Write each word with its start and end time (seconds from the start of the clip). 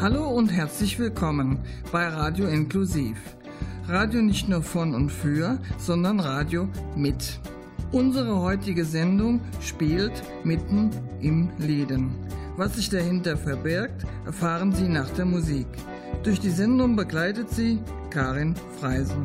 Hallo 0.00 0.28
und 0.28 0.48
herzlich 0.48 0.98
willkommen 0.98 1.58
bei 1.92 2.06
Radio 2.08 2.46
Inklusiv. 2.46 3.16
Radio 3.86 4.22
nicht 4.22 4.48
nur 4.48 4.62
von 4.62 4.94
und 4.94 5.10
für, 5.10 5.58
sondern 5.76 6.20
Radio 6.20 6.68
mit. 6.96 7.40
Unsere 7.92 8.40
heutige 8.40 8.84
Sendung 8.84 9.40
spielt 9.60 10.12
mitten 10.44 10.90
im 11.20 11.50
Leben. 11.58 12.10
Was 12.56 12.76
sich 12.76 12.90
dahinter 12.90 13.36
verbirgt, 13.36 14.04
erfahren 14.24 14.72
Sie 14.72 14.88
nach 14.88 15.10
der 15.10 15.24
Musik. 15.24 15.66
Durch 16.22 16.40
die 16.40 16.50
Sendung 16.50 16.96
begleitet 16.96 17.50
sie 17.50 17.80
Karin 18.10 18.54
Freisen. 18.80 19.24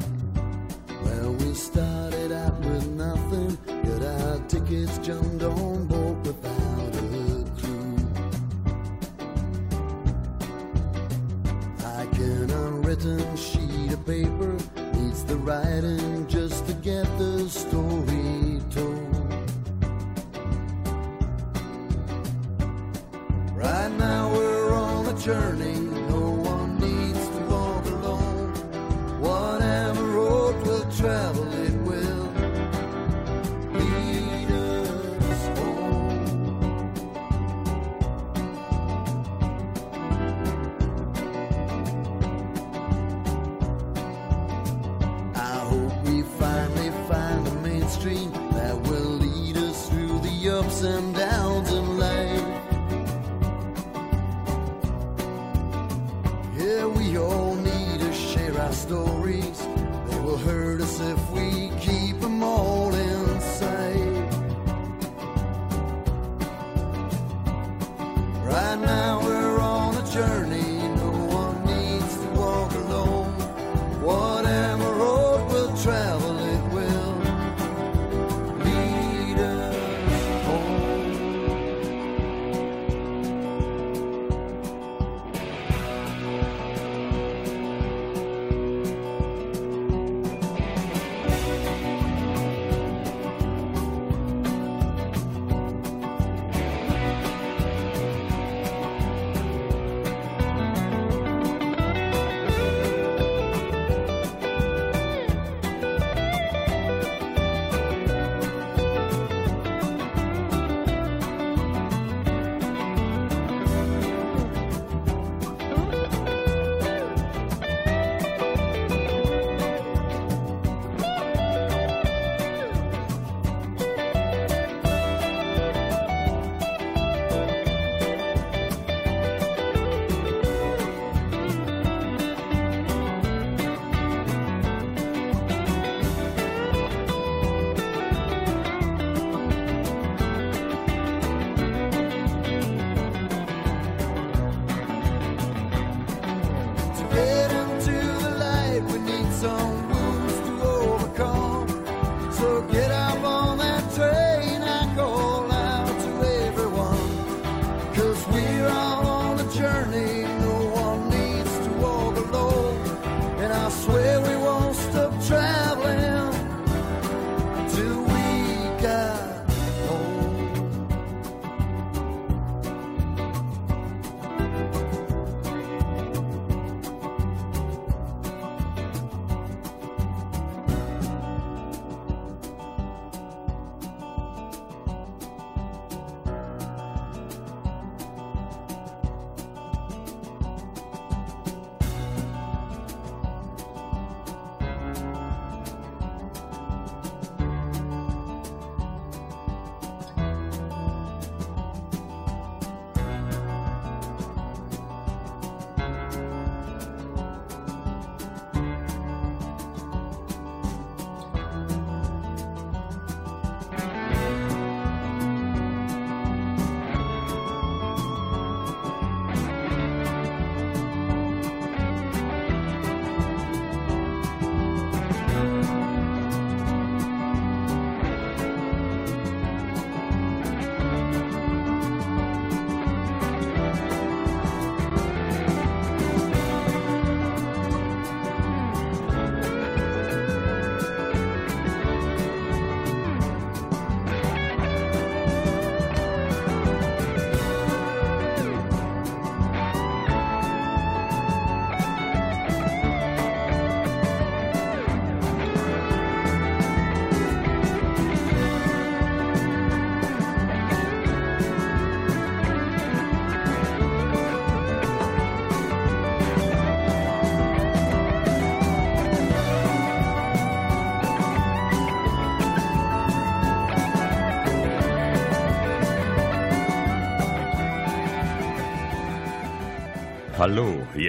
Well, 1.04 1.36
we 1.40 1.56
started 1.56 2.32
out 2.32 2.60
with 2.66 2.88
nothing, 2.96 3.58
got 3.84 4.02
our 4.02 4.48
tickets, 4.48 5.00
jumped 5.06 5.44
on 5.44 5.88
board 5.88 6.26
without 6.26 6.60
a 6.60 6.63
written 12.94 13.36
sheet 13.36 13.92
of 13.92 14.06
paper 14.06 14.56
needs 14.94 15.24
the 15.24 15.36
writing 15.38 16.28
just 16.28 16.68
to 16.68 16.74
get 16.74 17.06
the 17.18 17.50
story 17.50 18.62
told. 18.70 19.34
Right 23.56 23.92
now 23.98 24.32
we're 24.32 24.74
on 24.74 25.08
a 25.08 25.20
journey, 25.20 25.80
no 26.08 26.22
one 26.52 26.78
needs 26.80 27.28
to 27.30 27.40
walk 27.50 27.86
alone. 27.86 28.54
Road 30.14 30.68
will 30.68 30.92
travel. 30.92 31.33
if 61.04 61.32
we 61.32 61.63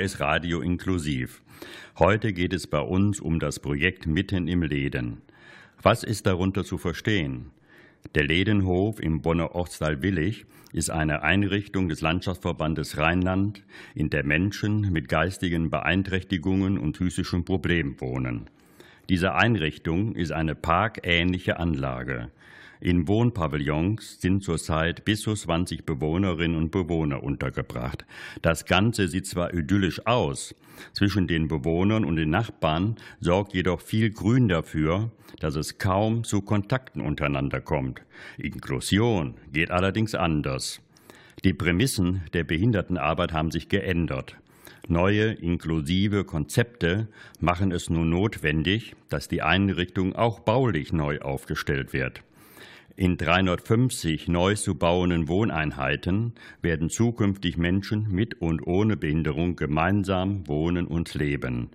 ist 0.04 0.20
Radio 0.20 0.60
Inklusiv. 0.60 1.40
Heute 1.98 2.34
geht 2.34 2.52
es 2.52 2.66
bei 2.66 2.80
uns 2.80 3.20
um 3.20 3.40
das 3.40 3.58
Projekt 3.58 4.06
Mitten 4.06 4.48
im 4.48 4.62
Läden. 4.62 5.22
Was 5.80 6.04
ist 6.04 6.26
darunter 6.26 6.62
zu 6.62 6.76
verstehen? 6.76 7.52
Der 8.14 8.24
Lädenhof 8.24 9.00
im 9.00 9.22
Bonner 9.22 9.54
Ortsteil 9.54 10.02
Willig 10.02 10.44
ist 10.74 10.90
eine 10.90 11.22
Einrichtung 11.22 11.88
des 11.88 12.02
Landschaftsverbandes 12.02 12.98
Rheinland, 12.98 13.62
in 13.94 14.10
der 14.10 14.24
Menschen 14.24 14.92
mit 14.92 15.08
geistigen 15.08 15.70
Beeinträchtigungen 15.70 16.76
und 16.76 16.98
physischen 16.98 17.46
Problemen 17.46 17.98
wohnen. 17.98 18.50
Diese 19.08 19.34
Einrichtung 19.34 20.16
ist 20.16 20.32
eine 20.32 20.54
parkähnliche 20.54 21.58
Anlage. 21.58 22.30
In 22.84 23.08
Wohnpavillons 23.08 24.20
sind 24.20 24.44
zurzeit 24.44 25.06
bis 25.06 25.22
zu 25.22 25.32
20 25.32 25.86
Bewohnerinnen 25.86 26.58
und 26.58 26.70
Bewohner 26.70 27.22
untergebracht. 27.22 28.04
Das 28.42 28.66
Ganze 28.66 29.08
sieht 29.08 29.26
zwar 29.26 29.54
idyllisch 29.54 30.06
aus, 30.06 30.54
zwischen 30.92 31.26
den 31.26 31.48
Bewohnern 31.48 32.04
und 32.04 32.16
den 32.16 32.28
Nachbarn 32.28 32.96
sorgt 33.20 33.54
jedoch 33.54 33.80
viel 33.80 34.10
Grün 34.10 34.48
dafür, 34.48 35.10
dass 35.40 35.56
es 35.56 35.78
kaum 35.78 36.24
zu 36.24 36.42
Kontakten 36.42 37.00
untereinander 37.00 37.62
kommt. 37.62 38.02
Inklusion 38.36 39.32
geht 39.50 39.70
allerdings 39.70 40.14
anders. 40.14 40.82
Die 41.42 41.54
Prämissen 41.54 42.20
der 42.34 42.44
Behindertenarbeit 42.44 43.32
haben 43.32 43.50
sich 43.50 43.70
geändert. 43.70 44.36
Neue 44.88 45.32
inklusive 45.32 46.24
Konzepte 46.24 47.08
machen 47.40 47.72
es 47.72 47.88
nun 47.88 48.10
notwendig, 48.10 48.94
dass 49.08 49.26
die 49.26 49.40
Einrichtung 49.40 50.14
auch 50.14 50.40
baulich 50.40 50.92
neu 50.92 51.20
aufgestellt 51.20 51.94
wird. 51.94 52.22
In 52.96 53.16
350 53.16 54.28
neu 54.28 54.54
zu 54.54 54.76
bauenden 54.76 55.26
Wohneinheiten 55.26 56.34
werden 56.62 56.90
zukünftig 56.90 57.56
Menschen 57.56 58.08
mit 58.12 58.40
und 58.40 58.64
ohne 58.64 58.96
Behinderung 58.96 59.56
gemeinsam 59.56 60.46
wohnen 60.46 60.86
und 60.86 61.12
leben. 61.14 61.70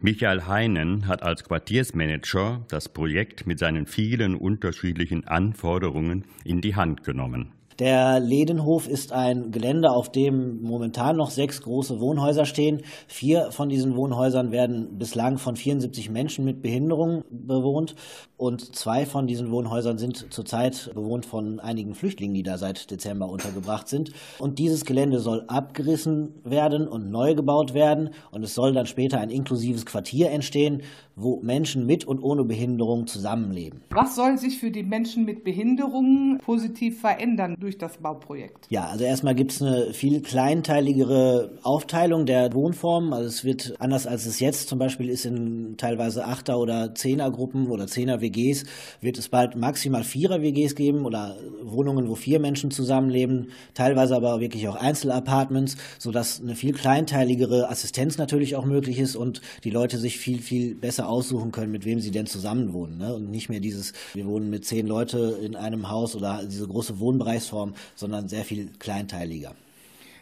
Michael 0.00 0.46
Heinen 0.46 1.06
hat 1.06 1.22
als 1.22 1.44
Quartiersmanager 1.44 2.64
das 2.68 2.88
Projekt 2.88 3.46
mit 3.46 3.60
seinen 3.60 3.86
vielen 3.86 4.34
unterschiedlichen 4.34 5.28
Anforderungen 5.28 6.24
in 6.42 6.60
die 6.60 6.74
Hand 6.74 7.04
genommen. 7.04 7.52
Der 7.78 8.18
Ledenhof 8.18 8.88
ist 8.88 9.12
ein 9.12 9.52
Gelände, 9.52 9.90
auf 9.92 10.10
dem 10.10 10.60
momentan 10.62 11.16
noch 11.16 11.30
sechs 11.30 11.62
große 11.62 12.00
Wohnhäuser 12.00 12.44
stehen. 12.44 12.82
Vier 13.06 13.52
von 13.52 13.68
diesen 13.68 13.94
Wohnhäusern 13.94 14.50
werden 14.50 14.98
bislang 14.98 15.38
von 15.38 15.54
74 15.54 16.10
Menschen 16.10 16.44
mit 16.44 16.60
Behinderung 16.60 17.22
bewohnt 17.30 17.94
und 18.36 18.74
zwei 18.74 19.06
von 19.06 19.28
diesen 19.28 19.52
Wohnhäusern 19.52 19.96
sind 19.96 20.32
zurzeit 20.32 20.90
bewohnt 20.92 21.24
von 21.24 21.60
einigen 21.60 21.94
Flüchtlingen, 21.94 22.34
die 22.34 22.42
da 22.42 22.58
seit 22.58 22.90
Dezember 22.90 23.28
untergebracht 23.28 23.86
sind. 23.86 24.10
Und 24.40 24.58
dieses 24.58 24.84
Gelände 24.84 25.20
soll 25.20 25.44
abgerissen 25.46 26.34
werden 26.42 26.88
und 26.88 27.12
neu 27.12 27.36
gebaut 27.36 27.74
werden 27.74 28.10
und 28.32 28.42
es 28.42 28.56
soll 28.56 28.72
dann 28.72 28.86
später 28.86 29.20
ein 29.20 29.30
inklusives 29.30 29.86
Quartier 29.86 30.30
entstehen, 30.30 30.82
wo 31.14 31.40
Menschen 31.42 31.86
mit 31.86 32.04
und 32.04 32.22
ohne 32.22 32.44
Behinderung 32.44 33.06
zusammenleben. 33.06 33.82
Was 33.90 34.16
soll 34.16 34.38
sich 34.38 34.58
für 34.58 34.70
die 34.70 34.84
Menschen 34.84 35.24
mit 35.24 35.44
Behinderungen 35.44 36.38
positiv 36.38 37.00
verändern 37.00 37.56
durch 37.68 37.76
das 37.76 37.98
Bauprojekt? 37.98 38.66
Ja, 38.70 38.86
also 38.86 39.04
erstmal 39.04 39.34
gibt 39.34 39.52
es 39.52 39.60
eine 39.60 39.92
viel 39.92 40.22
kleinteiligere 40.22 41.58
Aufteilung 41.62 42.24
der 42.24 42.54
Wohnformen. 42.54 43.12
Also 43.12 43.28
es 43.28 43.44
wird 43.44 43.74
anders 43.78 44.06
als 44.06 44.24
es 44.24 44.40
jetzt 44.40 44.68
zum 44.68 44.78
Beispiel 44.78 45.10
ist 45.10 45.26
in 45.26 45.76
teilweise 45.76 46.24
Achter- 46.24 46.58
oder 46.58 46.94
Zehner-Gruppen 46.94 47.68
oder 47.68 47.86
Zehner-WGs, 47.86 48.64
wird 49.02 49.18
es 49.18 49.28
bald 49.28 49.54
maximal 49.56 50.02
Vierer-WGs 50.02 50.76
geben 50.76 51.04
oder 51.04 51.36
Wohnungen, 51.62 52.08
wo 52.08 52.14
vier 52.14 52.40
Menschen 52.40 52.70
zusammenleben, 52.70 53.50
teilweise 53.74 54.16
aber 54.16 54.40
wirklich 54.40 54.66
auch 54.68 54.76
Einzelapartments, 54.76 55.76
sodass 55.98 56.40
eine 56.40 56.54
viel 56.54 56.72
kleinteiligere 56.72 57.70
Assistenz 57.70 58.16
natürlich 58.16 58.56
auch 58.56 58.64
möglich 58.64 58.98
ist 58.98 59.14
und 59.14 59.42
die 59.64 59.70
Leute 59.70 59.98
sich 59.98 60.16
viel, 60.16 60.40
viel 60.40 60.74
besser 60.74 61.06
aussuchen 61.10 61.52
können, 61.52 61.72
mit 61.72 61.84
wem 61.84 62.00
sie 62.00 62.12
denn 62.12 62.26
zusammenwohnen. 62.26 62.96
Ne? 62.96 63.14
Und 63.14 63.30
nicht 63.30 63.50
mehr 63.50 63.60
dieses, 63.60 63.92
wir 64.14 64.24
wohnen 64.24 64.48
mit 64.48 64.64
zehn 64.64 64.86
Leute 64.86 65.38
in 65.42 65.54
einem 65.54 65.90
Haus 65.90 66.16
oder 66.16 66.40
diese 66.46 66.66
große 66.66 66.98
Wohnbereichsform 66.98 67.57
Form, 67.58 67.74
sondern 67.96 68.28
sehr 68.28 68.44
viel 68.44 68.70
kleinteiliger. 68.78 69.54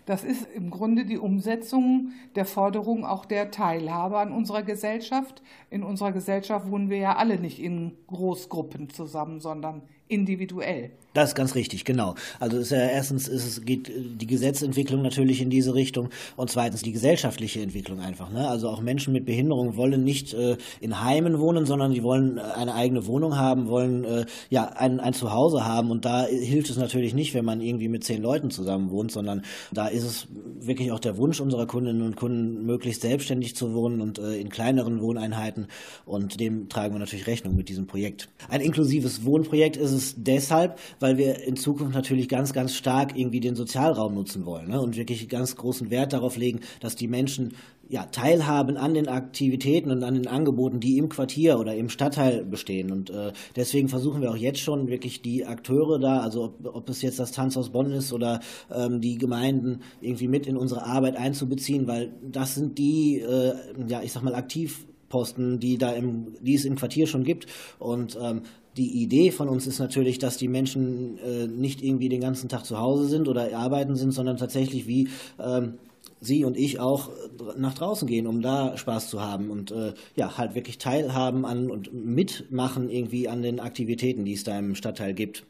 Das 0.06 0.22
ist 0.22 0.46
im 0.54 0.70
Grunde 0.70 1.04
die 1.04 1.18
Umsetzung 1.18 2.12
der 2.36 2.46
Forderung 2.46 3.04
auch 3.04 3.24
der 3.26 3.50
Teilhabe 3.50 4.18
an 4.18 4.32
unserer 4.32 4.62
Gesellschaft. 4.62 5.42
In 5.68 5.82
unserer 5.82 6.12
Gesellschaft 6.12 6.70
wohnen 6.70 6.88
wir 6.88 6.98
ja 6.98 7.16
alle 7.16 7.38
nicht 7.38 7.58
in 7.58 7.92
Großgruppen 8.06 8.88
zusammen, 8.88 9.40
sondern 9.40 9.82
individuell. 10.08 10.90
Das 11.16 11.30
ist 11.30 11.34
ganz 11.34 11.54
richtig, 11.54 11.86
genau. 11.86 12.14
Also 12.40 12.58
ist 12.58 12.72
ja 12.72 12.76
erstens 12.76 13.26
ist 13.26 13.46
es, 13.46 13.64
geht 13.64 13.90
die 13.90 14.26
Gesetzentwicklung 14.26 15.00
natürlich 15.00 15.40
in 15.40 15.48
diese 15.48 15.74
Richtung 15.74 16.10
und 16.36 16.50
zweitens 16.50 16.82
die 16.82 16.92
gesellschaftliche 16.92 17.62
Entwicklung 17.62 18.00
einfach. 18.00 18.30
Ne? 18.30 18.46
Also 18.46 18.68
auch 18.68 18.82
Menschen 18.82 19.14
mit 19.14 19.24
Behinderung 19.24 19.76
wollen 19.78 20.04
nicht 20.04 20.34
äh, 20.34 20.58
in 20.78 21.02
Heimen 21.02 21.40
wohnen, 21.40 21.64
sondern 21.64 21.94
die 21.94 22.02
wollen 22.02 22.36
äh, 22.36 22.42
eine 22.42 22.74
eigene 22.74 23.06
Wohnung 23.06 23.38
haben, 23.38 23.68
wollen 23.68 24.04
äh, 24.04 24.26
ja 24.50 24.66
ein, 24.66 25.00
ein 25.00 25.14
Zuhause 25.14 25.64
haben 25.64 25.90
und 25.90 26.04
da 26.04 26.26
hilft 26.26 26.68
es 26.68 26.76
natürlich 26.76 27.14
nicht, 27.14 27.32
wenn 27.32 27.46
man 27.46 27.62
irgendwie 27.62 27.88
mit 27.88 28.04
zehn 28.04 28.20
Leuten 28.20 28.50
zusammen 28.50 28.90
wohnt, 28.90 29.10
sondern 29.10 29.42
da 29.72 29.86
ist 29.86 30.04
es 30.04 30.28
wirklich 30.60 30.92
auch 30.92 31.00
der 31.00 31.16
Wunsch 31.16 31.40
unserer 31.40 31.66
Kundinnen 31.66 32.02
und 32.02 32.16
Kunden, 32.16 32.66
möglichst 32.66 33.00
selbstständig 33.00 33.56
zu 33.56 33.72
wohnen 33.72 34.02
und 34.02 34.18
äh, 34.18 34.38
in 34.38 34.50
kleineren 34.50 35.00
Wohneinheiten 35.00 35.68
und 36.04 36.40
dem 36.40 36.68
tragen 36.68 36.94
wir 36.94 36.98
natürlich 36.98 37.26
Rechnung 37.26 37.56
mit 37.56 37.70
diesem 37.70 37.86
Projekt. 37.86 38.28
Ein 38.50 38.60
inklusives 38.60 39.24
Wohnprojekt 39.24 39.78
ist 39.78 39.92
es 39.92 39.95
deshalb, 40.16 40.78
weil 41.00 41.18
wir 41.18 41.42
in 41.46 41.56
Zukunft 41.56 41.94
natürlich 41.94 42.28
ganz, 42.28 42.52
ganz 42.52 42.74
stark 42.74 43.16
irgendwie 43.16 43.40
den 43.40 43.56
Sozialraum 43.56 44.14
nutzen 44.14 44.46
wollen 44.46 44.68
ne? 44.68 44.80
und 44.80 44.96
wirklich 44.96 45.28
ganz 45.28 45.56
großen 45.56 45.90
Wert 45.90 46.12
darauf 46.12 46.36
legen, 46.36 46.60
dass 46.80 46.96
die 46.96 47.08
Menschen 47.08 47.54
ja, 47.88 48.04
teilhaben 48.06 48.76
an 48.76 48.94
den 48.94 49.08
Aktivitäten 49.08 49.90
und 49.90 50.02
an 50.02 50.14
den 50.14 50.26
Angeboten, 50.26 50.80
die 50.80 50.98
im 50.98 51.08
Quartier 51.08 51.58
oder 51.58 51.74
im 51.76 51.88
Stadtteil 51.88 52.44
bestehen. 52.44 52.90
Und 52.90 53.10
äh, 53.10 53.32
deswegen 53.54 53.88
versuchen 53.88 54.22
wir 54.22 54.30
auch 54.30 54.36
jetzt 54.36 54.58
schon 54.58 54.88
wirklich 54.88 55.22
die 55.22 55.46
Akteure 55.46 56.00
da, 56.00 56.20
also 56.20 56.44
ob, 56.44 56.74
ob 56.74 56.88
es 56.88 57.02
jetzt 57.02 57.20
das 57.20 57.32
Tanzhaus 57.32 57.70
Bonn 57.70 57.92
ist 57.92 58.12
oder 58.12 58.40
ähm, 58.74 59.00
die 59.00 59.18
Gemeinden, 59.18 59.82
irgendwie 60.00 60.28
mit 60.28 60.46
in 60.46 60.56
unsere 60.56 60.84
Arbeit 60.84 61.16
einzubeziehen, 61.16 61.86
weil 61.86 62.12
das 62.22 62.56
sind 62.56 62.78
die, 62.78 63.20
äh, 63.20 63.54
ja, 63.86 64.02
ich 64.02 64.12
sag 64.12 64.22
mal, 64.22 64.34
Aktivposten, 64.34 65.60
die 65.60 65.78
da 65.78 65.92
im, 65.92 66.34
die 66.40 66.54
es 66.54 66.64
im 66.64 66.74
Quartier 66.74 67.06
schon 67.06 67.22
gibt. 67.22 67.46
Und 67.78 68.18
ähm, 68.20 68.42
die 68.76 69.02
Idee 69.02 69.30
von 69.30 69.48
uns 69.48 69.66
ist 69.66 69.78
natürlich, 69.78 70.18
dass 70.18 70.36
die 70.36 70.48
Menschen 70.48 71.18
äh, 71.18 71.46
nicht 71.46 71.82
irgendwie 71.82 72.08
den 72.08 72.20
ganzen 72.20 72.48
Tag 72.48 72.64
zu 72.64 72.78
Hause 72.78 73.06
sind 73.06 73.28
oder 73.28 73.56
arbeiten 73.56 73.96
sind, 73.96 74.12
sondern 74.12 74.36
tatsächlich 74.36 74.86
wie 74.86 75.08
ähm, 75.38 75.74
Sie 76.20 76.44
und 76.44 76.56
ich 76.56 76.80
auch 76.80 77.10
nach 77.56 77.74
draußen 77.74 78.08
gehen, 78.08 78.26
um 78.26 78.40
da 78.40 78.76
Spaß 78.76 79.10
zu 79.10 79.20
haben 79.20 79.50
und 79.50 79.70
äh, 79.70 79.92
ja, 80.16 80.38
halt 80.38 80.54
wirklich 80.54 80.78
teilhaben 80.78 81.44
an 81.44 81.70
und 81.70 81.92
mitmachen 81.92 82.88
irgendwie 82.88 83.28
an 83.28 83.42
den 83.42 83.60
Aktivitäten, 83.60 84.24
die 84.24 84.32
es 84.32 84.44
da 84.44 84.58
im 84.58 84.74
Stadtteil 84.74 85.12
gibt. 85.12 85.44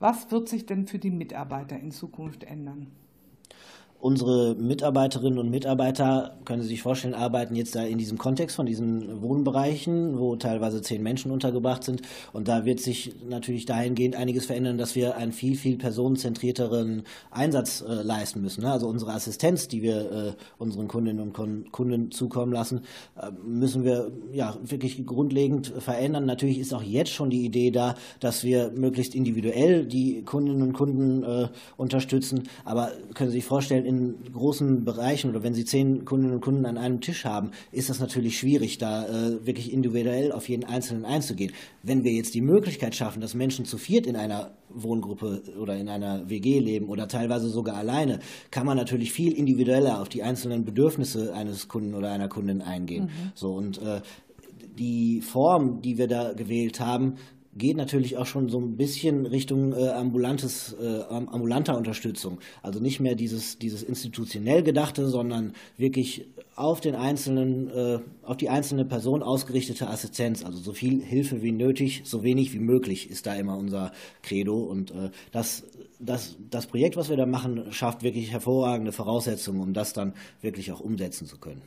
Was 0.00 0.30
wird 0.30 0.48
sich 0.48 0.66
denn 0.66 0.86
für 0.86 0.98
die 0.98 1.10
Mitarbeiter 1.10 1.78
in 1.78 1.90
Zukunft 1.90 2.44
ändern? 2.44 2.88
Unsere 4.04 4.54
Mitarbeiterinnen 4.56 5.38
und 5.38 5.48
Mitarbeiter, 5.48 6.36
können 6.44 6.60
Sie 6.60 6.68
sich 6.68 6.82
vorstellen, 6.82 7.14
arbeiten 7.14 7.56
jetzt 7.56 7.74
da 7.74 7.84
in 7.84 7.96
diesem 7.96 8.18
Kontext 8.18 8.54
von 8.54 8.66
diesen 8.66 9.22
Wohnbereichen, 9.22 10.18
wo 10.18 10.36
teilweise 10.36 10.82
zehn 10.82 11.02
Menschen 11.02 11.30
untergebracht 11.30 11.82
sind. 11.84 12.02
Und 12.34 12.46
da 12.46 12.66
wird 12.66 12.80
sich 12.80 13.14
natürlich 13.26 13.64
dahingehend 13.64 14.14
einiges 14.14 14.44
verändern, 14.44 14.76
dass 14.76 14.94
wir 14.94 15.16
einen 15.16 15.32
viel, 15.32 15.56
viel 15.56 15.78
personenzentrierteren 15.78 17.04
Einsatz 17.30 17.80
äh, 17.80 18.02
leisten 18.02 18.42
müssen. 18.42 18.60
Ne? 18.60 18.70
Also 18.70 18.88
unsere 18.88 19.12
Assistenz, 19.12 19.68
die 19.68 19.80
wir 19.80 20.12
äh, 20.12 20.32
unseren 20.58 20.86
Kundinnen 20.86 21.22
und 21.22 21.32
Kon 21.32 21.72
Kunden 21.72 22.10
zukommen 22.10 22.52
lassen, 22.52 22.82
äh, 23.16 23.30
müssen 23.42 23.84
wir 23.84 24.12
ja 24.34 24.54
wirklich 24.62 25.06
grundlegend 25.06 25.68
verändern. 25.78 26.26
Natürlich 26.26 26.58
ist 26.58 26.74
auch 26.74 26.82
jetzt 26.82 27.12
schon 27.12 27.30
die 27.30 27.46
Idee 27.46 27.70
da, 27.70 27.94
dass 28.20 28.44
wir 28.44 28.70
möglichst 28.70 29.14
individuell 29.14 29.86
die 29.86 30.24
Kundinnen 30.24 30.60
und 30.60 30.72
Kunden 30.74 31.22
äh, 31.22 31.48
unterstützen. 31.78 32.42
Aber 32.66 32.92
können 33.14 33.30
Sie 33.30 33.38
sich 33.38 33.46
vorstellen, 33.46 33.93
in 33.94 34.32
großen 34.32 34.84
Bereichen 34.84 35.30
oder 35.30 35.42
wenn 35.42 35.54
Sie 35.54 35.64
zehn 35.64 36.04
Kundinnen 36.04 36.34
und 36.34 36.40
Kunden 36.40 36.66
an 36.66 36.78
einem 36.78 37.00
Tisch 37.00 37.24
haben, 37.24 37.50
ist 37.72 37.90
das 37.90 38.00
natürlich 38.00 38.38
schwierig, 38.38 38.78
da 38.78 39.06
äh, 39.06 39.46
wirklich 39.46 39.72
individuell 39.72 40.32
auf 40.32 40.48
jeden 40.48 40.64
Einzelnen 40.64 41.04
einzugehen. 41.04 41.52
Wenn 41.82 42.04
wir 42.04 42.12
jetzt 42.12 42.34
die 42.34 42.40
Möglichkeit 42.40 42.94
schaffen, 42.94 43.20
dass 43.20 43.34
Menschen 43.34 43.64
zu 43.64 43.78
viert 43.78 44.06
in 44.06 44.16
einer 44.16 44.52
Wohngruppe 44.70 45.42
oder 45.60 45.76
in 45.76 45.88
einer 45.88 46.28
WG 46.28 46.58
leben 46.58 46.88
oder 46.88 47.08
teilweise 47.08 47.48
sogar 47.48 47.76
alleine, 47.76 48.18
kann 48.50 48.66
man 48.66 48.76
natürlich 48.76 49.12
viel 49.12 49.32
individueller 49.32 50.00
auf 50.00 50.08
die 50.08 50.22
einzelnen 50.22 50.64
Bedürfnisse 50.64 51.34
eines 51.34 51.68
Kunden 51.68 51.94
oder 51.94 52.10
einer 52.10 52.28
Kundin 52.28 52.62
eingehen. 52.62 53.04
Mhm. 53.04 53.32
So 53.34 53.54
und 53.54 53.80
äh, 53.80 54.00
die 54.78 55.20
Form, 55.20 55.80
die 55.80 55.98
wir 55.98 56.08
da 56.08 56.32
gewählt 56.32 56.80
haben, 56.80 57.14
geht 57.56 57.76
natürlich 57.76 58.16
auch 58.16 58.26
schon 58.26 58.48
so 58.48 58.58
ein 58.58 58.76
bisschen 58.76 59.26
Richtung 59.26 59.72
äh, 59.72 59.88
ambulantes, 59.90 60.74
äh, 60.80 61.02
ambulanter 61.08 61.76
Unterstützung. 61.76 62.38
Also 62.62 62.80
nicht 62.80 63.00
mehr 63.00 63.14
dieses, 63.14 63.58
dieses 63.58 63.82
institutionell 63.82 64.62
Gedachte, 64.62 65.08
sondern 65.08 65.52
wirklich 65.76 66.26
auf 66.56 66.80
den 66.80 66.94
einzelnen, 66.94 67.68
äh, 67.70 68.00
auf 68.22 68.36
die 68.36 68.48
einzelne 68.48 68.84
Person 68.84 69.22
ausgerichtete 69.22 69.88
Assistenz. 69.88 70.44
Also 70.44 70.58
so 70.58 70.72
viel 70.72 71.02
Hilfe 71.02 71.42
wie 71.42 71.52
nötig, 71.52 72.02
so 72.04 72.22
wenig 72.22 72.52
wie 72.52 72.58
möglich 72.58 73.10
ist 73.10 73.26
da 73.26 73.34
immer 73.34 73.56
unser 73.56 73.92
Credo. 74.22 74.58
Und 74.58 74.90
äh, 74.90 75.10
das, 75.32 75.64
das, 75.98 76.36
das 76.50 76.66
Projekt, 76.66 76.96
was 76.96 77.08
wir 77.08 77.16
da 77.16 77.26
machen, 77.26 77.72
schafft 77.72 78.02
wirklich 78.02 78.32
hervorragende 78.32 78.92
Voraussetzungen, 78.92 79.60
um 79.60 79.72
das 79.72 79.92
dann 79.92 80.14
wirklich 80.40 80.72
auch 80.72 80.80
umsetzen 80.80 81.26
zu 81.26 81.38
können. 81.38 81.62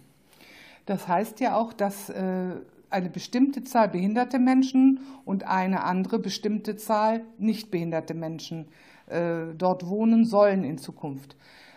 Das 0.86 1.08
heißt 1.08 1.42
ja 1.42 1.58
auch, 1.58 1.74
dass 1.74 2.10
äh, 2.10 2.56
eine 2.90 3.10
bestimmte 3.10 3.64
Zahl 3.64 3.90
behinderte 3.90 4.40
Menschen 4.40 5.00
und 5.26 5.46
eine 5.46 5.84
andere 5.84 6.20
bestimmte 6.20 6.76
Zahl 6.76 7.24
nicht 7.38 7.72
behinderte 7.72 8.14
Menschen 8.14 8.68
äh, 9.08 9.54
dort 9.58 9.88
wohnen 9.88 10.26
sollen 10.26 10.64
in 10.64 10.78
Zukunft. 10.78 11.36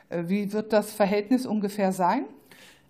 Äh, 0.09 0.25
wie 0.27 0.53
wird 0.53 0.73
das 0.73 0.93
Verhältnis 0.93 1.47
ungefähr 1.47 1.93
sein? 1.93 2.25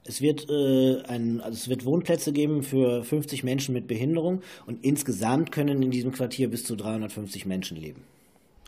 Es 0.04 0.22
wird, 0.22 0.48
äh, 0.48 1.02
ein, 1.02 1.40
also 1.40 1.54
es 1.54 1.68
wird 1.68 1.84
Wohnplätze 1.84 2.32
geben 2.32 2.62
für 2.62 3.04
50 3.04 3.44
Menschen 3.44 3.74
mit 3.74 3.86
Behinderung 3.86 4.40
und 4.66 4.84
insgesamt 4.84 5.52
können 5.52 5.82
in 5.82 5.90
diesem 5.90 6.12
Quartier 6.12 6.48
bis 6.50 6.64
zu 6.64 6.74
350 6.74 7.44
Menschen 7.46 7.76
leben. 7.76 8.04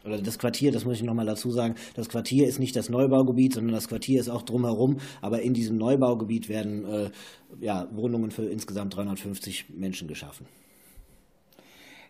Oder 0.05 0.21
das 0.21 0.39
Quartier, 0.39 0.73
das 0.73 0.85
muss 0.85 0.97
ich 0.97 1.03
nochmal 1.03 1.27
dazu 1.27 1.51
sagen, 1.51 1.75
das 1.95 2.09
Quartier 2.09 2.47
ist 2.49 2.59
nicht 2.59 2.77
das 2.77 2.89
Neubaugebiet, 2.89 3.55
sondern 3.55 3.75
das 3.75 3.89
Quartier 3.89 4.21
ist 4.21 4.29
auch 4.29 4.43
drumherum. 4.43 4.99
Aber 5.21 5.43
in 5.43 5.55
diesem 5.55 5.77
Neubaugebiet 5.79 6.49
werden 6.49 6.85
äh, 6.85 7.11
ja, 7.61 7.89
Wohnungen 7.93 8.31
für 8.31 8.45
insgesamt 8.45 8.97
350 8.97 9.71
Menschen 9.71 10.09
geschaffen. 10.09 10.47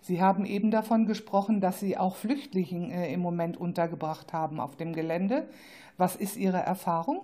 Sie 0.01 0.21
haben 0.21 0.45
eben 0.45 0.73
davon 0.73 1.07
gesprochen, 1.07 1.61
dass 1.61 1.79
Sie 1.79 1.97
auch 1.97 2.17
Flüchtlinge 2.17 2.93
äh, 2.93 3.13
im 3.13 3.21
Moment 3.21 3.57
untergebracht 3.57 4.33
haben 4.33 4.59
auf 4.59 4.77
dem 4.77 4.93
Gelände. 4.95 5.49
Was 5.97 6.17
ist 6.17 6.37
Ihre 6.37 6.59
Erfahrung? 6.59 7.21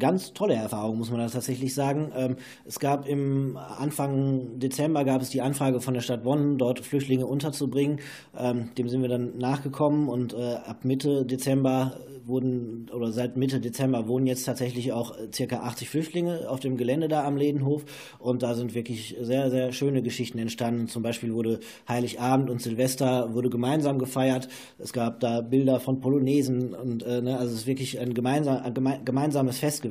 Ganz 0.00 0.32
tolle 0.32 0.54
Erfahrung, 0.54 0.98
muss 0.98 1.10
man 1.10 1.20
da 1.20 1.28
tatsächlich 1.28 1.74
sagen. 1.74 2.10
Ähm, 2.16 2.36
es 2.64 2.80
gab 2.80 3.06
im 3.06 3.56
Anfang 3.56 4.58
Dezember 4.58 5.04
gab 5.04 5.22
es 5.22 5.30
die 5.30 5.42
Anfrage 5.42 5.80
von 5.80 5.94
der 5.94 6.00
Stadt 6.00 6.24
Bonn, 6.24 6.58
dort 6.58 6.80
Flüchtlinge 6.80 7.26
unterzubringen. 7.26 8.00
Ähm, 8.36 8.70
dem 8.76 8.88
sind 8.88 9.02
wir 9.02 9.08
dann 9.08 9.38
nachgekommen 9.38 10.08
und 10.08 10.32
äh, 10.32 10.54
ab 10.66 10.84
Mitte 10.84 11.24
Dezember 11.24 11.94
wurden 12.26 12.88
oder 12.94 13.12
seit 13.12 13.36
Mitte 13.36 13.60
Dezember 13.60 14.08
wohnen 14.08 14.26
jetzt 14.26 14.44
tatsächlich 14.44 14.92
auch 14.92 15.16
äh, 15.16 15.28
circa 15.32 15.60
80 15.60 15.88
Flüchtlinge 15.90 16.48
auf 16.48 16.60
dem 16.60 16.76
Gelände 16.76 17.08
da 17.08 17.24
am 17.24 17.36
Ledenhof 17.36 17.84
und 18.18 18.42
da 18.42 18.54
sind 18.54 18.74
wirklich 18.74 19.16
sehr, 19.20 19.50
sehr 19.50 19.72
schöne 19.72 20.02
Geschichten 20.02 20.38
entstanden. 20.38 20.88
Zum 20.88 21.02
Beispiel 21.02 21.34
wurde 21.34 21.60
Heiligabend 21.88 22.50
und 22.50 22.62
Silvester 22.62 23.34
wurde 23.34 23.50
gemeinsam 23.50 23.98
gefeiert. 23.98 24.48
Es 24.78 24.92
gab 24.92 25.20
da 25.20 25.40
Bilder 25.42 25.80
von 25.80 26.00
Polonesen 26.00 26.74
und 26.74 27.02
äh, 27.02 27.20
ne, 27.20 27.38
also 27.38 27.52
es 27.52 27.60
ist 27.60 27.66
wirklich 27.66 27.98
ein, 27.98 28.14
gemeinsam, 28.14 28.62
ein 28.62 29.04
gemeinsames 29.04 29.58
Fest 29.58 29.82
gewesen 29.82 29.89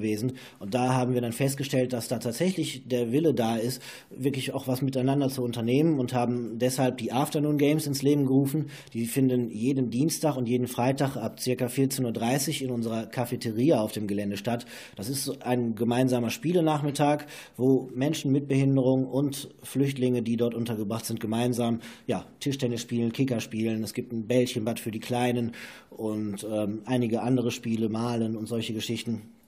und 0.60 0.74
da 0.74 0.94
haben 0.94 1.14
wir 1.14 1.22
dann 1.22 1.32
festgestellt, 1.32 1.94
dass 1.94 2.08
da 2.08 2.20
tatsächlich 2.20 2.88
der 2.88 3.12
Wille 3.12 3.34
da 3.34 3.58
ist, 3.58 3.82
wirklich 4.10 4.54
auch 4.54 4.68
was 4.68 4.82
miteinander 4.82 5.30
zu 5.30 5.44
unternehmen 5.44 6.00
und 6.00 6.14
haben 6.14 6.60
deshalb 6.60 6.98
die 6.98 7.12
Afternoon 7.12 7.58
Games 7.58 7.88
ins 7.88 8.02
Leben 8.02 8.26
gerufen. 8.26 8.70
Die 8.94 9.06
finden 9.06 9.50
jeden 9.52 9.90
Dienstag 9.90 10.36
und 10.38 10.48
jeden 10.48 10.68
Freitag 10.68 11.18
ab 11.18 11.40
circa 11.40 11.68
14.30 11.68 12.62
Uhr 12.62 12.68
in 12.68 12.72
unserer 12.72 13.06
Cafeteria 13.06 13.82
auf 13.82 13.92
dem 13.92 14.08
Gelände 14.08 14.38
statt. 14.38 14.66
Das 14.96 15.10
ist 15.10 15.42
ein 15.44 15.76
gemeinsamer 15.76 16.30
Spielenachmittag, 16.30 17.26
wo 17.58 17.90
Menschen 17.94 18.32
mit 18.32 18.48
Behinderung 18.48 19.06
und 19.08 19.50
Flüchtlinge, 19.64 20.22
die 20.22 20.38
dort 20.38 20.54
untergebracht 20.54 21.06
sind, 21.06 21.20
gemeinsam 21.20 21.80
ja, 22.08 22.26
Tischtennis 22.40 22.82
spielen, 22.82 23.12
Kicker 23.12 23.40
spielen. 23.40 23.84
Es 23.84 23.94
gibt 23.94 24.12
ein 24.12 24.28
Bällchenbad 24.28 24.80
für 24.80 24.92
die 24.92 25.00
Kleinen 25.00 25.54
und 25.90 26.46
ähm, 26.50 26.82
einige 26.86 27.22
andere 27.22 27.52
Spiele, 27.52 27.90
Malen 27.90 28.36
und 28.36 28.48
solche 28.48 28.74
Geschichten. 28.74 29.39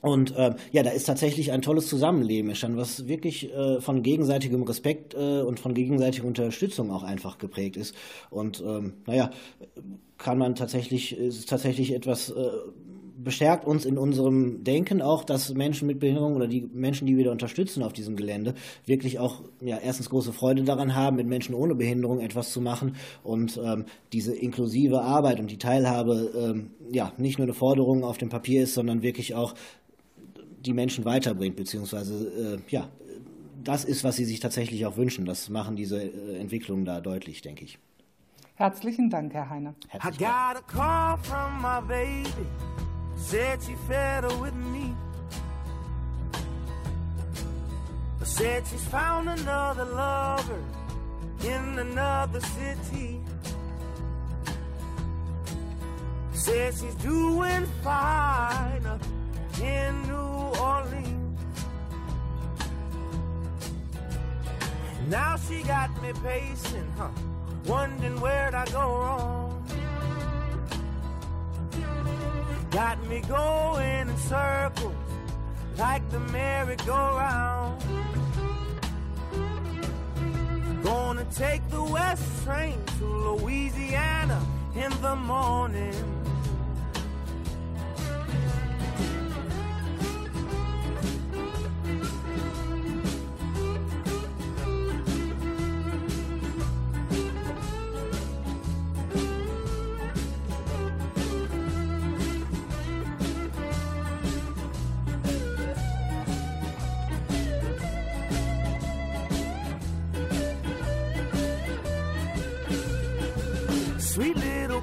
Und 0.00 0.36
äh, 0.36 0.54
ja, 0.70 0.82
da 0.82 0.90
ist 0.90 1.04
tatsächlich 1.04 1.52
ein 1.52 1.62
tolles 1.62 1.88
Zusammenleben 1.88 2.50
entstanden, 2.50 2.78
was 2.78 3.08
wirklich 3.08 3.52
äh, 3.52 3.80
von 3.80 4.02
gegenseitigem 4.02 4.62
Respekt 4.62 5.14
äh, 5.14 5.40
und 5.40 5.58
von 5.58 5.74
gegenseitiger 5.74 6.26
Unterstützung 6.26 6.90
auch 6.90 7.02
einfach 7.02 7.38
geprägt 7.38 7.76
ist. 7.76 7.94
Und 8.30 8.62
ähm, 8.64 8.94
naja, 9.06 9.30
kann 10.16 10.38
man 10.38 10.54
tatsächlich, 10.54 11.16
ist 11.16 11.48
tatsächlich 11.48 11.94
etwas 11.94 12.30
äh, 12.30 12.48
bestärkt 13.18 13.66
uns 13.66 13.84
in 13.84 13.98
unserem 13.98 14.62
Denken 14.62 15.02
auch, 15.02 15.24
dass 15.24 15.52
Menschen 15.52 15.86
mit 15.86 15.98
Behinderung 15.98 16.36
oder 16.36 16.46
die 16.46 16.68
Menschen, 16.72 17.06
die 17.06 17.16
wir 17.16 17.24
da 17.24 17.32
unterstützen 17.32 17.82
auf 17.82 17.92
diesem 17.92 18.16
Gelände, 18.16 18.54
wirklich 18.86 19.18
auch 19.18 19.42
ja 19.60 19.78
erstens 19.78 20.08
große 20.08 20.32
Freude 20.32 20.62
daran 20.62 20.94
haben, 20.94 21.16
mit 21.16 21.26
Menschen 21.26 21.54
ohne 21.54 21.74
Behinderung 21.74 22.20
etwas 22.20 22.52
zu 22.52 22.60
machen 22.60 22.94
und 23.24 23.60
ähm, 23.62 23.86
diese 24.12 24.34
inklusive 24.34 25.02
Arbeit 25.02 25.40
und 25.40 25.50
die 25.50 25.58
Teilhabe 25.58 26.30
ähm, 26.36 26.70
ja 26.92 27.12
nicht 27.16 27.38
nur 27.38 27.46
eine 27.46 27.54
Forderung 27.54 28.04
auf 28.04 28.18
dem 28.18 28.28
Papier 28.28 28.62
ist, 28.62 28.74
sondern 28.74 29.02
wirklich 29.02 29.34
auch 29.34 29.54
die 30.64 30.72
Menschen 30.72 31.04
weiterbringt, 31.04 31.56
beziehungsweise 31.56 32.58
äh, 32.58 32.72
ja, 32.72 32.88
das 33.62 33.84
ist, 33.84 34.04
was 34.04 34.16
sie 34.16 34.24
sich 34.24 34.40
tatsächlich 34.40 34.86
auch 34.86 34.96
wünschen. 34.96 35.24
Das 35.24 35.48
machen 35.48 35.76
diese 35.76 36.02
äh, 36.02 36.38
Entwicklungen 36.38 36.84
da 36.84 37.00
deutlich, 37.00 37.42
denke 37.42 37.64
ich. 37.64 37.78
Herzlichen 38.54 39.08
Dank, 39.08 39.32
Herr 39.34 39.50
Heine. 39.50 39.74
I 39.94 40.10
got 40.18 40.56
a 40.56 40.62
call 40.66 41.16
from 41.22 41.62
my 41.62 41.80
baby, 41.86 42.46
said 43.16 43.62
she 43.62 43.76
fed 43.86 44.24
her 44.24 44.42
with 44.42 44.54
me. 44.54 44.94
Said 48.24 48.64
she's 48.66 48.84
found 48.84 49.28
another 49.28 49.84
lover 49.86 50.58
in 51.44 51.78
another 51.78 52.40
city. 52.40 53.20
Said 56.32 56.74
she's 56.74 56.94
doing 56.96 57.66
fine 57.82 59.00
in 59.62 60.02
New 60.08 60.37
Orleans. 60.60 61.40
Now 65.08 65.36
she 65.36 65.62
got 65.62 65.90
me 66.02 66.12
pacing, 66.22 66.92
huh? 66.96 67.08
Wondering 67.66 68.20
where'd 68.20 68.54
I 68.54 68.64
go 68.66 68.98
wrong. 68.98 69.64
Got 72.70 73.02
me 73.08 73.20
going 73.22 74.08
in 74.08 74.16
circles 74.18 74.94
like 75.78 76.08
the 76.10 76.20
merry-go-round. 76.20 77.82
Gonna 80.82 81.24
take 81.34 81.66
the 81.70 81.82
west 81.82 82.22
train 82.44 82.78
to 82.98 83.04
Louisiana 83.04 84.40
in 84.74 84.90
the 85.02 85.16
morning. 85.16 85.94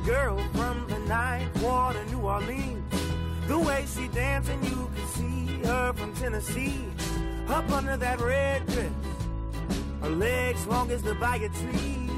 Girl 0.05 0.37
from 0.53 0.85
the 0.87 0.95
ward 1.61 1.95
of 1.95 2.11
New 2.11 2.19
Orleans. 2.19 2.93
The 3.47 3.57
way 3.57 3.85
she 3.87 4.07
dancing, 4.09 4.63
you 4.63 4.89
can 4.95 5.07
see 5.07 5.67
her 5.67 5.93
from 5.93 6.13
Tennessee. 6.13 6.79
Up 7.47 7.69
under 7.71 7.97
that 7.97 8.21
red 8.21 8.65
dress, 8.67 8.91
her 10.01 10.09
legs 10.09 10.67
long 10.67 10.91
as 10.91 11.01
the 11.01 11.15
bag 11.15 11.43
of 11.43 11.53
trees. 11.55 12.11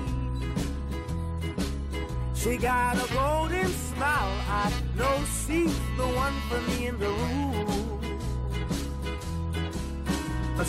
She 2.36 2.58
got 2.58 2.96
a 2.98 3.14
golden 3.14 3.68
smile, 3.68 4.34
I 4.50 4.72
know 4.98 5.18
she's 5.46 5.78
the 5.96 6.08
one 6.24 6.34
for 6.50 6.62
me 6.70 6.88
in 6.88 7.00
the 7.00 7.10
room. 7.10 7.58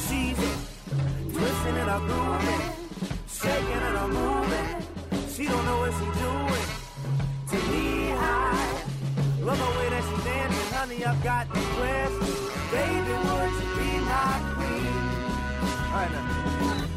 She's 0.07 0.37
twisting 1.33 1.77
and 1.83 1.91
a 1.91 1.99
grooving, 2.07 2.65
shaking 3.29 3.83
and 3.89 3.97
a 3.97 4.09
moving. 4.09 5.29
She 5.35 5.45
don't 5.47 5.65
know 5.65 5.79
what 5.81 5.93
she's 5.93 6.23
doing 6.23 6.88
high. 7.57 8.83
Love 9.43 9.59
the 9.59 9.79
way 9.79 9.89
that 9.91 10.05
she 10.05 10.25
dancing, 10.25 10.75
honey. 10.75 11.05
I've 11.05 11.23
got 11.23 11.49
the 11.53 11.61
questions. 11.61 12.39
Baby, 12.71 13.15
would 13.25 13.53
you 13.53 13.69
be 13.77 13.91
my 14.05 14.35
queen? 14.55 14.97
All 15.87 15.99
right 15.99 16.13
now. 16.13 16.88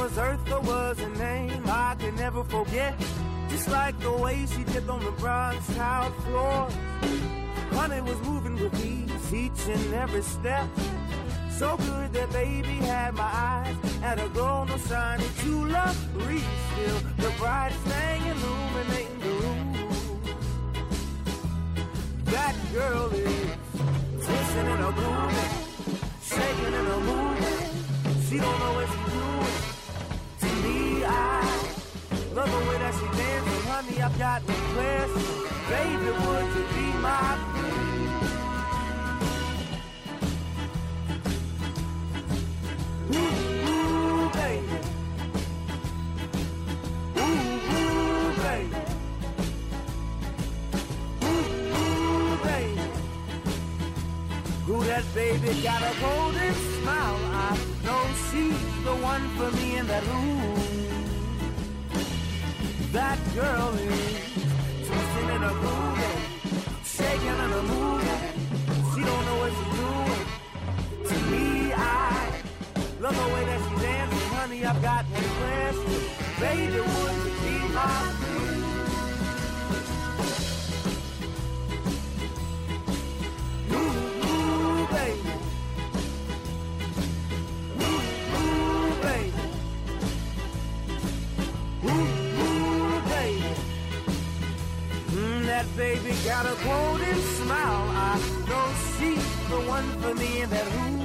Was 0.00 0.12
Eartha, 0.12 0.62
was 0.62 0.98
a 0.98 1.08
name 1.10 1.62
I 1.66 1.94
can 1.98 2.16
never 2.16 2.42
forget. 2.42 2.98
Just 3.50 3.68
like 3.68 4.00
the 4.00 4.10
way 4.10 4.46
she 4.46 4.64
dipped 4.64 4.88
on 4.88 5.04
the 5.04 5.10
bronze 5.10 5.66
tile 5.76 6.10
floor. 6.22 6.70
Honey 7.72 8.00
was 8.00 8.18
moving 8.22 8.56
with 8.56 8.74
ease 8.82 9.34
each 9.34 9.66
and 9.68 9.92
every 9.92 10.22
step. 10.22 10.66
So 11.50 11.76
good 11.76 12.14
that 12.14 12.32
baby 12.32 12.76
had 12.76 13.12
my 13.12 13.30
eyes 13.30 13.76
at 14.02 14.18
a 14.18 14.28
glow, 14.30 14.64
no 14.64 14.78
sign 14.78 15.20
of 15.20 15.38
true 15.40 15.68
love. 15.68 15.94
Breathe 16.14 16.44
still, 16.72 17.00
the 17.18 17.30
brightest 17.36 17.80
thing 17.80 18.22
illuminating 18.24 19.18
the 19.20 19.32
room. 19.42 20.22
That 22.24 22.54
girl 22.72 23.10
is 23.12 23.50
twisting 24.24 24.66
and 24.74 24.82
a 24.82 24.92
grooving, 24.92 25.52
shaking 26.22 26.74
and 26.80 26.88
a 26.88 27.00
moving. 27.00 27.70
She 28.26 28.38
don't 28.38 28.58
know 28.60 28.72
what 28.76 28.88
she's 28.88 29.09
I 31.10 32.34
love 32.34 32.50
the 32.50 32.58
way 32.68 32.78
that 32.78 32.94
she 32.94 33.06
dances. 33.18 33.64
Honey, 33.64 34.00
I've 34.02 34.18
got 34.18 34.40
requests. 34.48 35.28
Baby, 35.68 36.10
would 36.22 36.46
you 36.56 36.64
be 36.74 36.86
my 36.98 37.38
queen? 37.52 38.10
Ooh, 43.14 43.34
ooh, 43.70 44.30
baby. 44.30 44.78
Ooh, 47.18 47.40
ooh, 47.76 48.28
baby. 48.42 48.80
Ooh, 51.24 51.46
ooh, 51.76 52.36
baby. 52.44 52.86
Who 54.66 54.76
that 54.84 55.04
baby 55.14 55.50
got 55.62 55.82
a 55.82 55.92
golden 56.00 56.54
smile. 56.54 57.18
I 57.32 57.58
know 57.84 58.02
she's 58.30 58.84
the 58.84 58.94
one 58.96 59.24
for 59.36 59.50
me 59.56 59.76
in 59.78 59.86
that 59.86 60.04
room. 60.06 60.59
That 62.92 63.18
girl 63.36 63.68
is 63.74 64.84
twisting 64.84 65.30
and 65.30 65.44
a 65.44 65.48
grooving, 65.50 66.20
shaking 66.84 67.28
and 67.28 67.52
a 67.52 67.62
moving. 67.62 68.32
She 68.92 69.00
don't 69.04 69.24
know 69.26 69.38
what 69.38 69.52
she's 69.58 69.74
doing. 69.78 70.26
To 71.08 71.30
me, 71.30 71.72
I 71.72 72.32
love 73.00 73.14
the 73.14 73.34
way 73.34 73.44
that 73.44 73.60
she 73.68 73.82
dances. 73.86 74.22
Honey, 74.34 74.64
I've 74.64 74.82
got 74.82 75.04
one 75.04 75.22
question. 75.38 76.02
Baby, 76.40 76.80
would 76.80 77.16
you 77.26 77.32
be 77.44 77.74
my? 77.74 78.59
That 95.60 95.76
baby 95.76 96.14
got 96.24 96.46
a 96.46 96.56
golden 96.64 97.20
smile. 97.36 97.84
I 97.92 98.18
know 98.48 98.66
she's 98.96 99.28
the 99.50 99.60
one 99.68 99.88
for 100.00 100.14
me 100.14 100.42
in 100.42 100.50
that 100.50 100.66
room. 100.74 101.00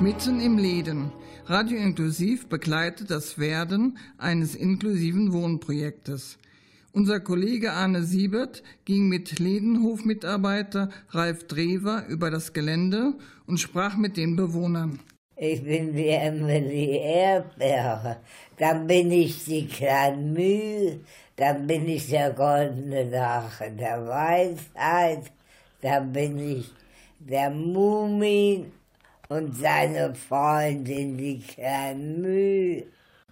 Mitten 0.00 0.40
im 0.40 0.58
Leben. 0.58 1.12
Radio 1.46 1.78
Inklusiv 1.78 2.48
begleitet 2.48 3.10
das 3.10 3.38
Werden 3.38 3.98
eines 4.18 4.54
inklusiven 4.54 5.32
Wohnprojektes. 5.32 6.38
Unser 6.92 7.20
Kollege 7.20 7.72
Arne 7.72 8.04
Siebert 8.04 8.62
ging 8.84 9.08
mit 9.08 9.40
Ledenhof-Mitarbeiter 9.40 10.90
Ralf 11.10 11.46
Drewer 11.48 12.06
über 12.08 12.30
das 12.30 12.52
Gelände 12.52 13.14
und 13.46 13.58
sprach 13.58 13.96
mit 13.96 14.16
den 14.16 14.36
Bewohnern. 14.36 15.00
Ich 15.42 15.64
bin 15.64 15.96
die 15.96 16.08
Emily 16.10 16.98
Erdbeere, 16.98 18.18
dann 18.58 18.86
bin 18.86 19.10
ich 19.10 19.42
die 19.46 19.66
Kleine 19.66 21.00
dann 21.34 21.66
bin 21.66 21.88
ich 21.88 22.10
der 22.10 22.32
goldene 22.32 23.08
Drache 23.08 23.70
der 23.70 24.06
Weisheit, 24.06 25.32
dann 25.80 26.12
bin 26.12 26.38
ich 26.38 26.70
der 27.18 27.48
Mumin 27.48 28.66
und 29.30 29.56
seine 29.56 30.14
Freundin, 30.14 31.16
die 31.16 31.40
Kleine 31.40 32.82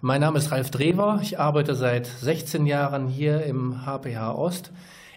Mein 0.01 0.21
Name 0.21 0.39
ist 0.39 0.51
Ralf 0.51 0.71
Drewer. 0.71 1.19
Ich 1.21 1.39
arbeite 1.39 1.75
seit 1.75 2.07
16 2.07 2.65
Jahren 2.65 3.07
hier 3.07 3.43
im 3.43 3.85
HPH 3.85 4.33
Ost 4.33 4.71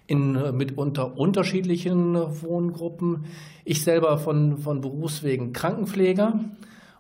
in 0.07 0.33
mitunter 0.55 1.17
unterschiedlichen 1.17 2.15
Wohngruppen. 2.43 3.25
Ich 3.65 3.83
selber 3.83 4.19
von, 4.19 4.59
von 4.59 4.83
Berufswegen 4.83 5.55
Krankenpfleger 5.55 6.39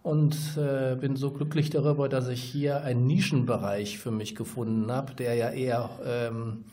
und 0.03 0.37
äh, 0.57 0.97
bin 0.97 1.17
so 1.17 1.31
glücklich 1.31 1.71
darüber, 1.71 2.09
dass 2.09 2.29
ich 2.29 2.43
hier 2.43 2.83
einen 2.83 3.07
Nischenbereich 3.07 3.99
für 3.99 4.11
mich 4.11 4.35
gefunden 4.35 4.91
habe, 4.91 5.15
der 5.15 5.35
ja 5.35 5.51
eher 5.51 5.91
ähm, 6.05 6.65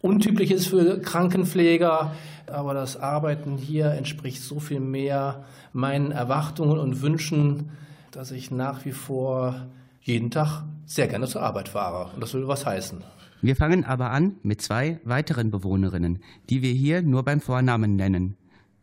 untypisch 0.00 0.50
ist 0.50 0.66
für 0.66 1.00
Krankenpfleger. 1.00 2.14
Aber 2.46 2.74
das 2.74 2.98
Arbeiten 2.98 3.56
hier 3.56 3.92
entspricht 3.92 4.42
so 4.42 4.60
viel 4.60 4.80
mehr 4.80 5.44
meinen 5.72 6.12
Erwartungen 6.12 6.78
und 6.78 7.00
Wünschen, 7.00 7.70
dass 8.10 8.30
ich 8.30 8.50
nach 8.50 8.84
wie 8.84 8.92
vor 8.92 9.66
jeden 10.02 10.30
Tag 10.30 10.64
sehr 10.84 11.08
gerne 11.08 11.26
zur 11.26 11.42
Arbeit 11.42 11.70
fahre. 11.70 12.12
Und 12.14 12.22
das 12.22 12.34
will 12.34 12.46
was 12.46 12.66
heißen. 12.66 13.02
Wir 13.40 13.56
fangen 13.56 13.84
aber 13.84 14.10
an 14.10 14.36
mit 14.42 14.60
zwei 14.62 15.00
weiteren 15.04 15.50
Bewohnerinnen, 15.50 16.22
die 16.50 16.62
wir 16.62 16.72
hier 16.72 17.02
nur 17.02 17.24
beim 17.24 17.40
Vornamen 17.40 17.96
nennen. 17.96 18.36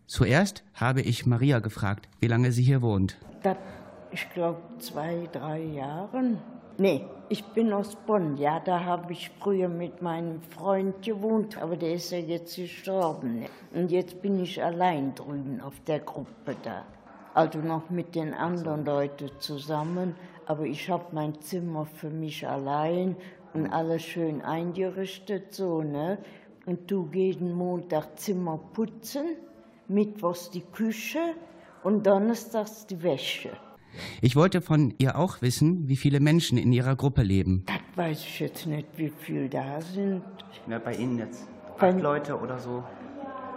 Zuerst 0.08 0.64
habe 0.74 1.02
ich 1.02 1.26
Maria 1.26 1.60
gefragt, 1.60 2.10
wie 2.20 2.28
lange 2.28 2.52
sie 2.52 2.64
hier 2.64 2.82
wohnt. 2.82 3.18
Das, 3.44 3.56
ich 4.12 4.30
glaube, 4.32 4.62
zwei, 4.80 5.28
drei 5.32 5.62
Jahren. 5.62 6.40
Nee, 6.78 7.06
ich 7.30 7.44
bin 7.46 7.72
aus 7.74 7.96
Bonn. 7.96 8.38
Ja, 8.38 8.60
da 8.60 8.84
habe 8.84 9.14
ich 9.14 9.30
früher 9.40 9.70
mit 9.70 10.02
meinem 10.02 10.42
Freund 10.42 11.02
gewohnt, 11.02 11.62
aber 11.62 11.78
der 11.78 11.94
ist 11.94 12.12
ja 12.12 12.18
jetzt 12.18 12.56
gestorben. 12.56 13.46
Und 13.74 13.92
jetzt 13.92 14.22
bin 14.22 14.42
ich 14.42 14.62
allein 14.64 15.16
drüben 15.16 15.62
auf 15.62 15.80
der 15.88 16.00
Gruppe 16.00 16.56
da. 16.64 16.84
Also 17.34 17.60
noch 17.60 17.90
mit 17.90 18.16
den 18.16 18.34
anderen 18.34 18.84
Leuten 18.84 19.30
zusammen, 19.40 20.16
aber 20.46 20.64
ich 20.64 20.90
habe 20.90 21.06
mein 21.12 21.40
Zimmer 21.40 21.86
für 21.86 22.10
mich 22.10 22.46
allein 22.48 23.16
und 23.54 23.72
alles 23.72 24.02
schön 24.02 24.42
eingerichtet 24.42 25.54
so, 25.54 25.82
ne? 25.82 26.18
Und 26.66 26.92
du 26.92 27.10
jeden 27.14 27.54
Montag 27.54 28.20
Zimmer 28.20 28.60
putzen, 28.74 29.38
mittwochs 29.88 30.50
die 30.50 30.62
Küche 30.62 31.36
und 31.84 32.06
donnerstags 32.06 32.86
die 32.86 33.02
Wäsche. 33.02 33.52
Ich 34.22 34.36
wollte 34.36 34.62
von 34.62 34.94
ihr 34.98 35.18
auch 35.18 35.42
wissen, 35.42 35.88
wie 35.88 35.96
viele 35.98 36.20
Menschen 36.20 36.58
in 36.58 36.72
ihrer 36.74 36.96
Gruppe 36.96 37.24
leben. 37.24 37.64
Das 37.68 37.78
weiß 37.98 38.20
ich 38.24 38.40
jetzt 38.40 38.66
nicht, 38.66 38.88
wie 38.98 39.12
viele 39.20 39.50
da 39.50 39.82
sind. 39.82 40.22
Ja, 40.68 40.80
bei 40.80 40.94
Ihnen 40.96 41.18
jetzt? 41.20 41.48
Bei- 41.80 41.90
Acht 41.94 42.02
Leute 42.02 42.40
oder 42.40 42.58
so? 42.60 42.84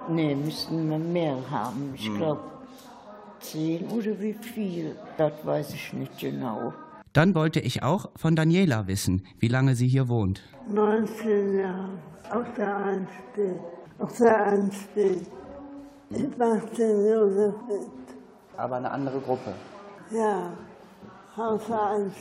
Nee, 0.09 0.35
müssten 0.35 0.88
wir 0.90 0.99
mehr 0.99 1.37
haben. 1.51 1.92
Ich 1.94 2.12
glaube 2.14 2.40
zehn 3.40 3.87
oder 3.88 4.18
wie 4.20 4.35
viel. 4.35 4.97
Das 5.18 5.33
weiß 5.44 5.75
ich 5.75 5.92
nicht 5.92 6.18
genau. 6.18 6.73
Dann 7.12 7.35
wollte 7.35 7.61
ich 7.61 7.83
auch 7.83 8.11
von 8.16 8.35
Daniela 8.35 8.87
wissen, 8.87 9.25
wie 9.38 9.49
lange 9.49 9.75
sie 9.77 9.87
hier 9.88 10.09
wohnt. 10.09 10.42
19 10.68 11.59
Jahre 11.59 11.88
auf 12.33 12.47
der 12.57 12.75
Anstalt. 12.77 13.61
Auf 13.99 14.16
der 14.18 14.47
Anstalt. 14.47 15.27
Ich 16.11 16.37
mache 16.38 16.66
den 16.77 17.07
Josef 17.07 17.55
mit. 17.68 17.90
Aber 18.57 18.77
eine 18.77 18.90
andere 18.90 19.20
Gruppe. 19.20 19.53
Ja, 20.10 20.52
der 21.36 21.44
Anstalt. 21.44 22.12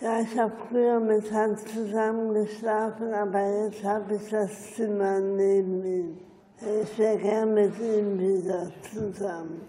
Ja, 0.00 0.20
ich 0.20 0.38
habe 0.38 0.52
früher 0.68 1.00
mit 1.00 1.32
Hans 1.32 1.64
zusammen 1.64 2.34
geschlafen, 2.34 3.12
aber 3.14 3.64
jetzt 3.64 3.84
habe 3.84 4.16
ich 4.16 4.30
das 4.30 4.74
Zimmer 4.74 5.20
neben 5.20 5.84
ihm. 5.84 6.18
Ich 6.60 6.98
wäre 6.98 7.18
gern 7.18 7.54
mit 7.54 7.72
ihm 7.78 8.18
wieder 8.18 8.70
zusammen. 8.92 9.60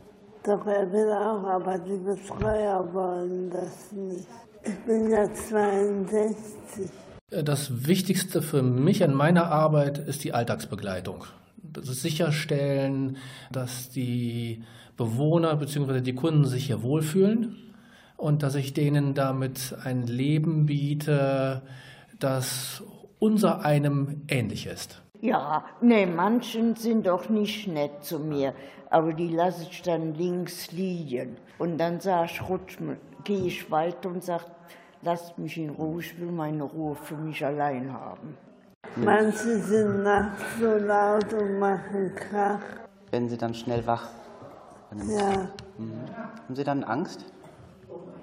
Doch 0.43 0.65
er 0.65 0.91
will 0.91 1.11
auch, 1.11 1.43
aber 1.43 1.77
die 1.77 1.97
Betreuer 1.97 2.87
wollen 2.93 3.49
das 3.49 3.91
nicht. 3.91 4.27
Ich 4.63 4.77
bin 4.85 5.09
ja 5.09 5.31
62. 5.33 6.89
Das 7.29 7.87
Wichtigste 7.87 8.41
für 8.41 8.61
mich 8.61 9.03
an 9.03 9.13
meiner 9.13 9.51
Arbeit 9.51 9.97
ist 9.97 10.23
die 10.23 10.33
Alltagsbegleitung. 10.33 11.25
Das 11.61 11.89
ist 11.89 12.01
sicherstellen, 12.01 13.17
dass 13.51 13.89
die 13.89 14.63
Bewohner 14.97 15.55
bzw. 15.55 16.01
die 16.01 16.15
Kunden 16.15 16.45
sich 16.45 16.67
hier 16.67 16.81
wohlfühlen 16.81 17.73
und 18.17 18.43
dass 18.43 18.55
ich 18.55 18.73
denen 18.73 19.13
damit 19.13 19.75
ein 19.84 20.03
Leben 20.03 20.65
biete, 20.65 21.62
das 22.19 22.84
unser 23.19 23.65
einem 23.65 24.21
ähnlich 24.27 24.67
ist. 24.67 25.01
Ja, 25.21 25.65
nee, 25.81 26.05
manchen 26.05 26.75
sind 26.75 27.08
doch 27.08 27.29
nicht 27.29 27.67
nett 27.67 28.03
zu 28.03 28.19
mir, 28.19 28.53
aber 28.89 29.13
die 29.13 29.29
lasse 29.29 29.67
ich 29.69 29.81
dann 29.81 30.13
links 30.13 30.71
liegen. 30.71 31.38
Und 31.58 31.77
dann 31.77 31.99
sag 31.99 32.31
ich, 32.31 32.47
rutsch, 32.47 32.77
gehe 33.23 33.45
ich 33.45 33.71
weiter 33.71 34.10
und 34.10 34.23
sag, 34.23 34.45
lasst 35.01 35.38
mich 35.38 35.58
in 35.58 35.69
Ruhe, 35.69 36.01
ich 36.01 36.19
will 36.19 36.31
meine 36.31 36.63
Ruhe 36.63 36.95
für 36.95 37.15
mich 37.15 37.43
allein 37.45 37.91
haben. 37.91 38.38
Manche 38.97 39.58
sind 39.60 40.03
nachts 40.03 40.43
so 40.60 40.77
laut 40.77 41.34
und 41.34 41.60
machen 41.60 42.13
Krach. 42.15 42.62
Werden 43.12 43.29
Sie 43.29 43.38
dann 43.38 43.53
schnell 43.53 43.86
wach? 43.86 44.10
Ja. 45.08 45.49
Mhm. 45.77 45.93
Haben 46.45 46.55
Sie 46.55 46.63
dann 46.63 46.84
Angst? 46.84 47.25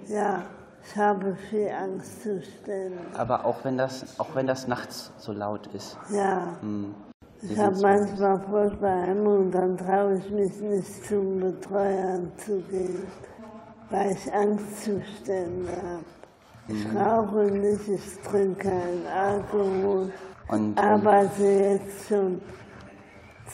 Ja, 0.09 0.43
ich 0.85 0.97
habe 0.97 1.37
viel 1.51 1.69
Angstzustände. 1.69 2.99
Aber 3.17 3.45
auch 3.45 3.65
wenn 3.65 3.79
das, 3.79 4.19
auch 4.19 4.35
wenn 4.35 4.47
das 4.47 4.67
nachts 4.67 5.13
so 5.19 5.33
laut 5.33 5.67
ist. 5.69 5.97
Ja. 6.11 6.57
Mhm. 6.63 6.95
Ich 7.43 7.59
habe 7.59 7.77
manchmal 7.81 8.41
Furchtbeheimen 8.41 9.27
und 9.27 9.51
dann 9.51 9.77
traue 9.77 10.15
ich 10.17 10.31
mich 10.31 10.61
nicht 10.61 11.05
zum 11.07 11.41
Betreuer 11.41 12.21
zu 12.37 12.61
gehen, 12.71 13.03
weil 13.91 14.13
ich 14.13 14.33
Angstzustände 14.33 15.69
habe. 15.73 16.05
Ich 16.69 16.87
Mhm. 16.89 16.97
rauche 16.97 17.43
nicht, 17.51 17.89
ich 17.89 18.19
trinke 18.21 18.69
keinen 18.69 19.07
Alkohol, 19.07 20.13
Und, 20.49 20.79
arbeite 20.79 21.45
jetzt 21.45 22.09
schon 22.09 22.41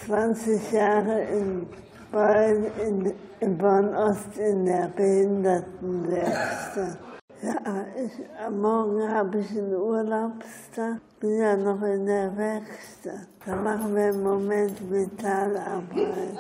20 0.05 0.73
Jahre 0.73 1.23
in 1.23 1.67
Bonn, 2.11 2.65
in, 2.87 3.13
in 3.41 3.59
Bonn-Ost 3.59 4.37
in 4.39 4.65
der 4.65 4.89
Behindertenwerkstatt. 4.97 6.99
Ja, 7.43 7.55
ich, 8.03 8.13
Morgen 8.51 9.09
habe 9.09 9.39
ich 9.39 9.51
einen 9.51 9.75
Urlaubstag, 9.75 10.97
bin 11.21 11.39
ja 11.39 11.57
noch 11.57 11.81
in 11.83 12.07
der 12.07 12.37
Werkstatt. 12.37 13.29
Da 13.47 13.55
machen 13.55 13.95
wir 13.95 14.09
im 14.11 14.23
Moment 14.25 14.91
Metallarbeit. 14.91 16.35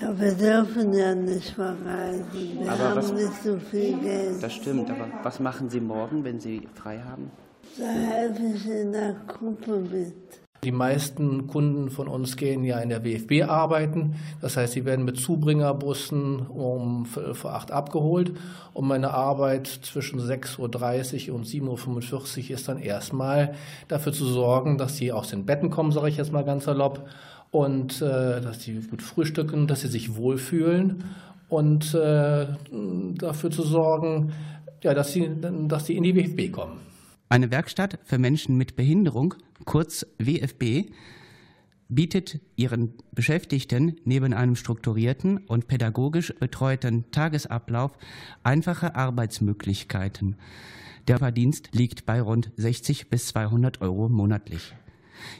Ja, 0.00 0.20
wir 0.20 0.32
dürfen 0.34 0.92
ja 0.92 1.14
nicht 1.14 1.54
verreisen, 1.54 2.26
wir 2.32 2.70
Aber 2.70 2.88
haben 2.90 2.96
was- 2.96 3.12
nicht 3.12 3.42
so 3.42 3.56
viel 3.58 3.98
Geld. 4.00 4.42
Das 4.42 4.52
stimmt, 4.52 4.90
aber 4.90 5.06
was 5.22 5.40
machen 5.40 5.70
Sie 5.70 5.80
morgen, 5.80 6.22
wenn 6.24 6.38
Sie 6.40 6.68
frei 6.74 6.98
haben? 6.98 7.30
Da 7.78 7.86
helfe 7.86 8.42
ich 8.54 8.68
in 8.68 8.92
der 8.92 9.14
Gruppe 9.26 9.78
mit. 9.78 10.41
Die 10.64 10.70
meisten 10.70 11.48
Kunden 11.48 11.90
von 11.90 12.06
uns 12.06 12.36
gehen 12.36 12.62
ja 12.62 12.78
in 12.78 12.88
der 12.88 13.04
WFB 13.04 13.50
arbeiten. 13.50 14.14
Das 14.40 14.56
heißt, 14.56 14.74
sie 14.74 14.84
werden 14.84 15.04
mit 15.04 15.18
Zubringerbussen 15.18 16.46
um 16.46 17.04
vor 17.04 17.54
acht 17.54 17.72
abgeholt. 17.72 18.32
Und 18.72 18.86
meine 18.86 19.12
Arbeit 19.12 19.66
zwischen 19.66 20.20
6.30 20.20 21.30
Uhr 21.30 21.34
und 21.34 21.46
7.45 21.46 22.44
Uhr 22.44 22.50
ist 22.52 22.68
dann 22.68 22.78
erstmal 22.78 23.56
dafür 23.88 24.12
zu 24.12 24.24
sorgen, 24.24 24.78
dass 24.78 24.96
sie 24.96 25.10
aus 25.10 25.30
den 25.30 25.46
Betten 25.46 25.68
kommen, 25.68 25.90
sage 25.90 26.10
ich 26.10 26.16
jetzt 26.16 26.30
mal 26.30 26.44
ganz 26.44 26.66
salopp, 26.66 27.08
und 27.50 28.00
äh, 28.00 28.40
dass 28.40 28.62
sie 28.62 28.82
gut 28.82 29.02
frühstücken, 29.02 29.66
dass 29.66 29.80
sie 29.80 29.88
sich 29.88 30.14
wohlfühlen 30.14 31.02
und 31.48 31.92
äh, 31.92 32.46
dafür 33.18 33.50
zu 33.50 33.64
sorgen, 33.64 34.32
ja, 34.80 34.94
dass 34.94 35.12
sie, 35.12 35.28
dass 35.66 35.86
sie 35.86 35.96
in 35.96 36.04
die 36.04 36.14
WFB 36.14 36.52
kommen. 36.52 36.91
Eine 37.32 37.50
Werkstatt 37.50 37.98
für 38.04 38.18
Menschen 38.18 38.58
mit 38.58 38.76
Behinderung, 38.76 39.36
kurz 39.64 40.04
WFB, 40.18 40.90
bietet 41.88 42.40
ihren 42.56 42.92
Beschäftigten 43.12 43.96
neben 44.04 44.34
einem 44.34 44.54
strukturierten 44.54 45.38
und 45.38 45.66
pädagogisch 45.66 46.34
betreuten 46.38 47.10
Tagesablauf 47.10 47.96
einfache 48.42 48.96
Arbeitsmöglichkeiten. 48.96 50.36
Der 51.08 51.20
Verdienst 51.20 51.70
liegt 51.72 52.04
bei 52.04 52.20
rund 52.20 52.50
60 52.58 53.08
bis 53.08 53.28
200 53.28 53.80
Euro 53.80 54.10
monatlich. 54.10 54.74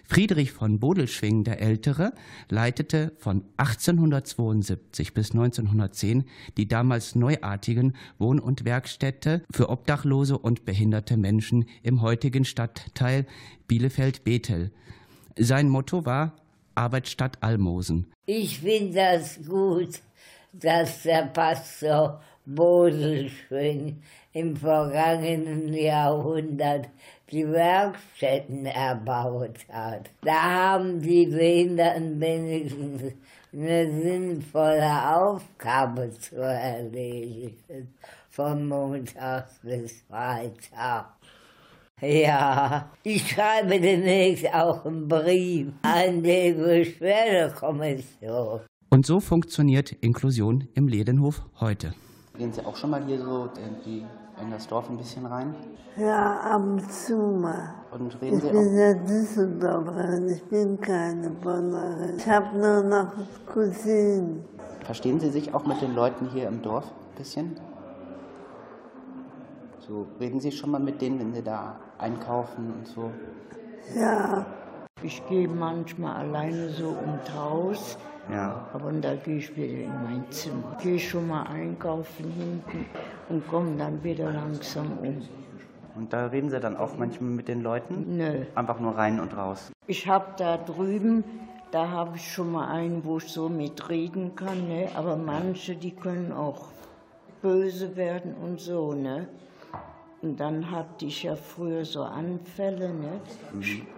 Friedrich 0.04 0.52
von 0.52 0.78
Bodelschwing 0.78 1.44
der 1.44 1.60
Ältere 1.60 2.12
leitete 2.48 3.12
von 3.18 3.44
1872 3.56 5.14
bis 5.14 5.32
1910 5.32 6.24
die 6.56 6.68
damals 6.68 7.14
neuartigen 7.14 7.94
Wohn- 8.18 8.40
und 8.40 8.64
Werkstätte 8.64 9.42
für 9.50 9.68
obdachlose 9.68 10.38
und 10.38 10.64
behinderte 10.64 11.16
Menschen 11.16 11.66
im 11.82 12.02
heutigen 12.02 12.44
Stadtteil 12.44 13.26
Bielefeld-Bethel. 13.68 14.70
Sein 15.38 15.68
Motto 15.68 16.04
war 16.04 16.36
Arbeit 16.74 17.08
statt 17.08 17.38
Almosen. 17.40 18.06
Ich 18.26 18.60
finde 18.60 18.94
das 18.94 19.40
gut, 19.46 20.00
dass 20.52 21.02
der 21.02 21.26
Pastor 21.26 22.22
Bodelschwing 22.44 24.02
im 24.32 24.56
vergangenen 24.56 25.72
Jahrhundert 25.72 26.88
die 27.32 27.50
Werkstätten 27.50 28.66
erbaut 28.66 29.56
hat. 29.70 30.10
Da 30.20 30.42
haben 30.42 31.00
die 31.00 31.26
Behinderten 31.26 32.20
wenigstens 32.20 33.14
eine 33.52 34.02
sinnvolle 34.02 35.16
Aufgabe 35.16 36.10
zu 36.18 36.36
erledigen, 36.36 37.94
von 38.30 38.68
Montags 38.68 39.58
bis 39.62 40.02
Freitag. 40.08 41.06
Ja, 42.00 42.90
ich 43.02 43.28
schreibe 43.28 43.80
demnächst 43.80 44.46
auch 44.52 44.84
einen 44.84 45.08
Brief 45.08 45.68
an 45.82 46.22
die 46.22 46.52
Beschwerdekommission. 46.52 48.60
Und 48.90 49.06
so 49.06 49.20
funktioniert 49.20 49.92
Inklusion 49.92 50.68
im 50.74 50.88
Ledenhof 50.88 51.42
heute. 51.60 51.94
Gehen 52.42 52.52
Sie 52.52 52.66
auch 52.66 52.74
schon 52.74 52.90
mal 52.90 53.04
hier 53.04 53.20
so 53.20 53.50
irgendwie 53.56 54.04
in 54.42 54.50
das 54.50 54.66
Dorf 54.66 54.90
ein 54.90 54.96
bisschen 54.96 55.24
rein? 55.26 55.54
Ja, 55.96 56.40
ab 56.40 56.60
und 56.60 56.90
zu 56.90 57.16
mal. 57.16 57.72
Und 57.92 58.20
reden 58.20 58.38
Ich 58.38 58.42
Sie 58.42 58.50
bin 58.50 58.76
ja 58.76 58.94
Düsseldorferin, 58.94 60.28
ich 60.28 60.42
bin 60.46 60.80
keine 60.80 61.30
Bonnerin. 61.30 62.16
Ich 62.16 62.28
habe 62.28 62.58
nur 62.58 62.82
noch 62.82 63.12
Cousinen. 63.46 64.44
Verstehen 64.82 65.20
Sie 65.20 65.30
sich 65.30 65.54
auch 65.54 65.64
mit 65.66 65.80
den 65.82 65.94
Leuten 65.94 66.30
hier 66.30 66.48
im 66.48 66.60
Dorf 66.62 66.86
ein 66.86 67.16
bisschen? 67.16 67.60
So, 69.78 70.08
reden 70.18 70.40
Sie 70.40 70.50
schon 70.50 70.72
mal 70.72 70.80
mit 70.80 71.00
denen, 71.00 71.20
wenn 71.20 71.32
Sie 71.32 71.44
da 71.44 71.76
einkaufen 71.98 72.74
und 72.76 72.88
so? 72.88 73.08
Ja. 73.94 74.44
Ich 75.00 75.24
gehe 75.28 75.46
manchmal 75.46 76.16
alleine 76.16 76.70
so 76.70 76.88
ums 76.88 77.32
Haus, 77.36 77.96
Ja. 78.30 78.68
aber 78.72 78.92
da 78.92 79.14
gehe 79.16 79.38
ich 79.38 79.56
wieder 79.56 79.84
in 79.84 80.02
mein 80.04 80.24
Zimmer. 80.30 80.76
Gehe 80.82 80.98
schon 80.98 81.28
mal 81.28 81.42
einkaufen 81.44 82.30
hinten 82.30 82.86
und 83.28 83.46
komme 83.48 83.76
dann 83.76 84.02
wieder 84.04 84.30
langsam 84.30 84.98
um. 84.98 85.22
Und 85.94 86.12
da 86.12 86.26
reden 86.26 86.48
Sie 86.48 86.58
dann 86.58 86.76
auch 86.76 86.96
manchmal 86.96 87.30
mit 87.30 87.48
den 87.48 87.62
Leuten? 87.62 88.16
Nö. 88.16 88.44
Einfach 88.54 88.80
nur 88.80 88.96
rein 88.96 89.20
und 89.20 89.36
raus. 89.36 89.72
Ich 89.86 90.08
habe 90.08 90.26
da 90.36 90.56
drüben, 90.56 91.24
da 91.70 91.88
habe 91.90 92.16
ich 92.16 92.32
schon 92.32 92.52
mal 92.52 92.68
einen, 92.68 93.04
wo 93.04 93.18
ich 93.18 93.28
so 93.28 93.48
mitreden 93.48 94.34
kann, 94.34 94.68
ne? 94.68 94.88
aber 94.94 95.16
manche, 95.16 95.74
die 95.76 95.90
können 95.90 96.32
auch 96.32 96.66
böse 97.42 97.96
werden 97.96 98.34
und 98.34 98.60
so, 98.60 98.94
ne? 98.94 99.26
Und 100.22 100.38
dann 100.38 100.70
hatte 100.70 101.06
ich 101.06 101.24
ja 101.24 101.34
früher 101.34 101.84
so 101.84 102.04
Anfälle, 102.04 102.94
ne? 102.94 103.20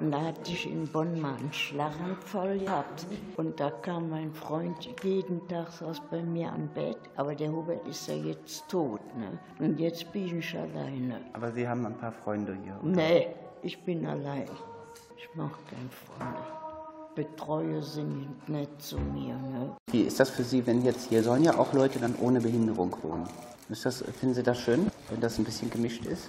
Und 0.00 0.10
da 0.10 0.22
hatte 0.22 0.52
ich 0.52 0.70
in 0.70 0.86
Bonn 0.88 1.20
mal 1.20 1.34
einen 1.34 1.52
Schlaganfall 1.52 2.58
gehabt. 2.58 3.06
Und 3.36 3.60
da 3.60 3.70
kam 3.70 4.08
mein 4.08 4.32
Freund 4.32 4.88
jeden 5.02 5.46
Tag 5.48 5.70
saß 5.70 6.00
bei 6.10 6.22
mir 6.22 6.50
am 6.50 6.68
Bett, 6.68 6.96
aber 7.16 7.34
der 7.34 7.52
Hubert 7.52 7.86
ist 7.86 8.08
ja 8.08 8.14
jetzt 8.14 8.66
tot, 8.70 9.00
ne? 9.18 9.38
Und 9.58 9.78
jetzt 9.78 10.10
bin 10.12 10.38
ich 10.38 10.56
alleine. 10.56 11.20
Aber 11.34 11.52
Sie 11.52 11.68
haben 11.68 11.84
ein 11.84 11.96
paar 11.98 12.12
Freunde 12.12 12.56
hier. 12.64 12.74
oder? 12.82 12.90
Nee, 12.90 13.26
ich 13.62 13.78
bin 13.84 14.06
allein. 14.06 14.48
Ich 15.18 15.28
mache 15.34 15.58
keine 15.68 15.90
Freunde. 15.90 16.40
Betreue 17.14 17.82
sind 17.82 18.48
nett 18.48 18.70
zu 18.80 18.98
mir. 18.98 19.34
Ne? 19.34 19.76
Wie 19.90 20.00
ist 20.02 20.18
das 20.18 20.30
für 20.30 20.42
Sie, 20.42 20.66
wenn 20.66 20.82
jetzt 20.82 21.08
hier 21.10 21.22
sollen 21.22 21.44
ja 21.44 21.56
auch 21.56 21.72
Leute 21.72 21.98
dann 21.98 22.14
ohne 22.20 22.40
Behinderung 22.40 22.96
wohnen? 23.02 23.28
Ist 23.74 23.84
das, 23.84 24.04
finden 24.20 24.36
Sie 24.36 24.44
das 24.44 24.60
schön, 24.60 24.86
wenn 25.10 25.20
das 25.20 25.36
ein 25.36 25.44
bisschen 25.44 25.68
gemischt 25.68 26.06
ist? 26.06 26.28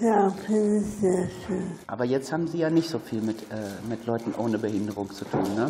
Ja, 0.00 0.30
finde 0.30 0.78
ich 0.78 1.00
sehr 1.00 1.28
schön. 1.44 1.72
Aber 1.88 2.04
jetzt 2.04 2.30
haben 2.30 2.46
Sie 2.46 2.58
ja 2.58 2.70
nicht 2.70 2.88
so 2.88 3.00
viel 3.00 3.20
mit, 3.22 3.42
äh, 3.50 3.56
mit 3.88 4.06
Leuten 4.06 4.32
ohne 4.36 4.56
Behinderung 4.56 5.10
zu 5.10 5.24
tun, 5.24 5.52
ne? 5.56 5.68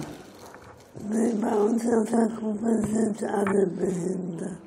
Nee, 1.09 1.33
bei 1.40 1.57
uns 1.57 1.83
in 1.85 2.05
der 2.05 2.29
Gruppe 2.37 2.83
sind 2.83 3.24
alle 3.24 3.66
behindert. 3.66 4.59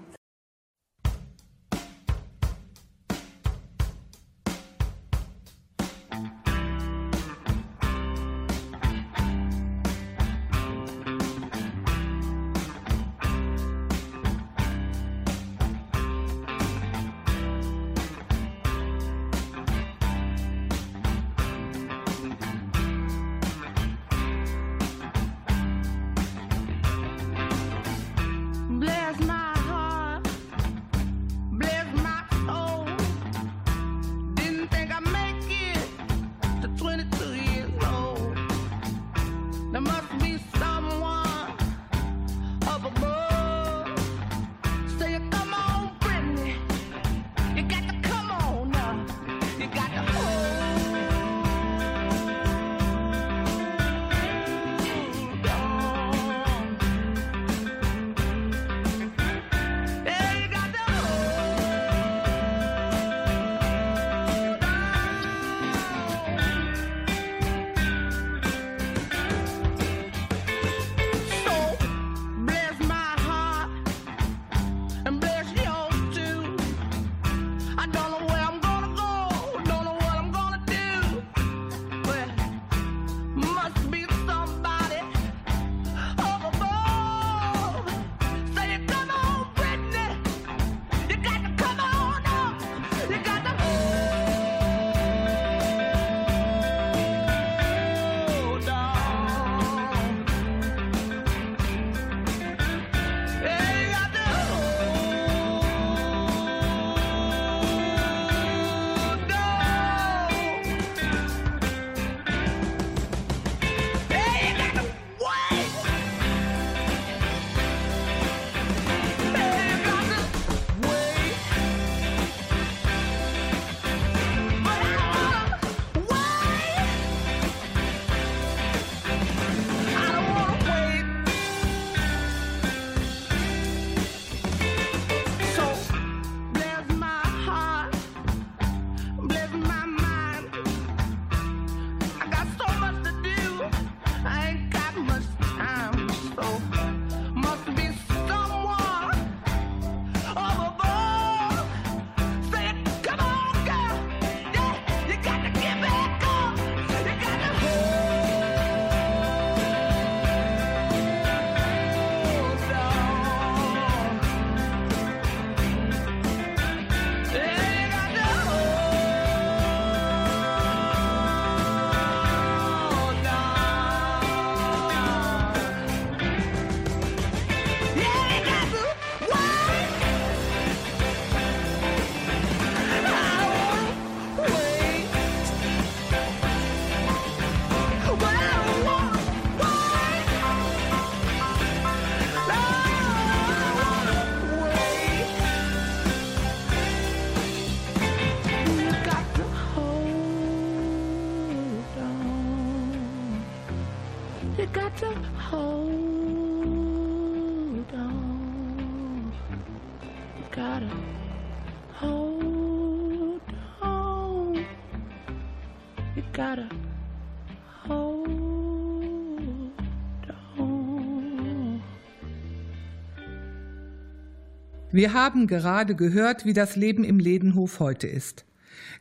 Wir 225.00 225.14
haben 225.14 225.48
gerade 225.48 225.96
gehört, 225.96 226.44
wie 226.44 226.52
das 226.52 226.76
Leben 226.76 227.06
im 227.06 227.20
Ledenhof 227.20 227.80
heute 227.80 228.06
ist. 228.06 228.44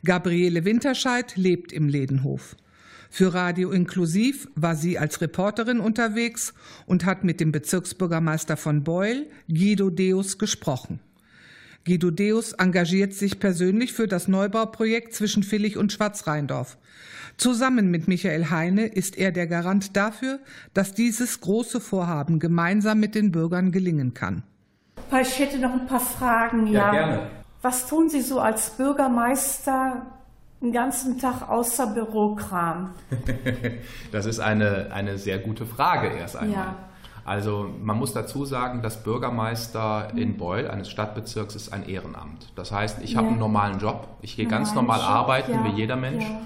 Gabriele 0.05 0.63
Winterscheid 0.63 1.35
lebt 1.35 1.73
im 1.73 1.89
Ledenhof. 1.89 2.55
Für 3.09 3.33
Radio 3.33 3.71
Inklusiv 3.71 4.47
war 4.55 4.77
sie 4.77 4.97
als 4.97 5.19
Reporterin 5.19 5.81
unterwegs 5.81 6.53
und 6.85 7.03
hat 7.03 7.25
mit 7.25 7.41
dem 7.41 7.51
Bezirksbürgermeister 7.51 8.55
von 8.55 8.85
Beul, 8.85 9.27
Guido 9.49 9.89
Deus, 9.89 10.37
gesprochen. 10.37 11.01
Guido 11.85 12.11
Deus 12.11 12.53
engagiert 12.53 13.13
sich 13.13 13.41
persönlich 13.41 13.91
für 13.91 14.07
das 14.07 14.29
Neubauprojekt 14.29 15.13
zwischen 15.13 15.43
Villig 15.43 15.75
und 15.75 15.91
Schwarzrheindorf. 15.91 16.77
Zusammen 17.35 17.91
mit 17.91 18.07
Michael 18.07 18.49
Heine 18.49 18.85
ist 18.85 19.17
er 19.17 19.33
der 19.33 19.47
Garant 19.47 19.97
dafür, 19.97 20.39
dass 20.73 20.93
dieses 20.93 21.41
große 21.41 21.81
Vorhaben 21.81 22.39
gemeinsam 22.39 23.01
mit 23.01 23.15
den 23.15 23.33
Bürgern 23.33 23.73
gelingen 23.73 24.13
kann. 24.13 24.43
Ich 25.21 25.39
hätte 25.39 25.57
noch 25.59 25.73
ein 25.73 25.87
paar 25.87 25.99
Fragen. 25.99 26.67
Ja, 26.67 26.85
ja. 26.85 26.91
gerne. 26.91 27.21
Was 27.61 27.87
tun 27.87 28.09
Sie 28.09 28.21
so 28.21 28.39
als 28.39 28.71
Bürgermeister 28.71 30.05
den 30.61 30.71
ganzen 30.71 31.19
Tag 31.19 31.49
außer 31.49 31.87
Bürokram? 31.87 32.91
das 34.11 34.25
ist 34.25 34.39
eine, 34.39 34.89
eine 34.93 35.17
sehr 35.17 35.39
gute 35.39 35.65
Frage 35.65 36.07
erst 36.07 36.37
einmal. 36.37 36.57
Ja. 36.57 36.75
Also 37.25 37.69
man 37.79 37.97
muss 37.97 38.13
dazu 38.13 38.45
sagen, 38.45 38.81
das 38.81 39.03
Bürgermeister 39.03 40.07
in 40.15 40.37
Beul 40.37 40.67
eines 40.67 40.89
Stadtbezirks 40.89 41.55
ist 41.55 41.71
ein 41.71 41.87
Ehrenamt. 41.87 42.51
Das 42.55 42.71
heißt, 42.71 43.03
ich 43.03 43.11
ja. 43.11 43.17
habe 43.19 43.27
einen 43.27 43.37
normalen 43.39 43.77
Job, 43.79 44.07
ich 44.21 44.35
gehe 44.35 44.47
ganz 44.47 44.73
normal 44.73 44.99
Job, 44.99 45.09
arbeiten 45.09 45.51
ja. 45.51 45.65
wie 45.65 45.77
jeder 45.77 45.95
Mensch 45.95 46.23
ja, 46.23 46.41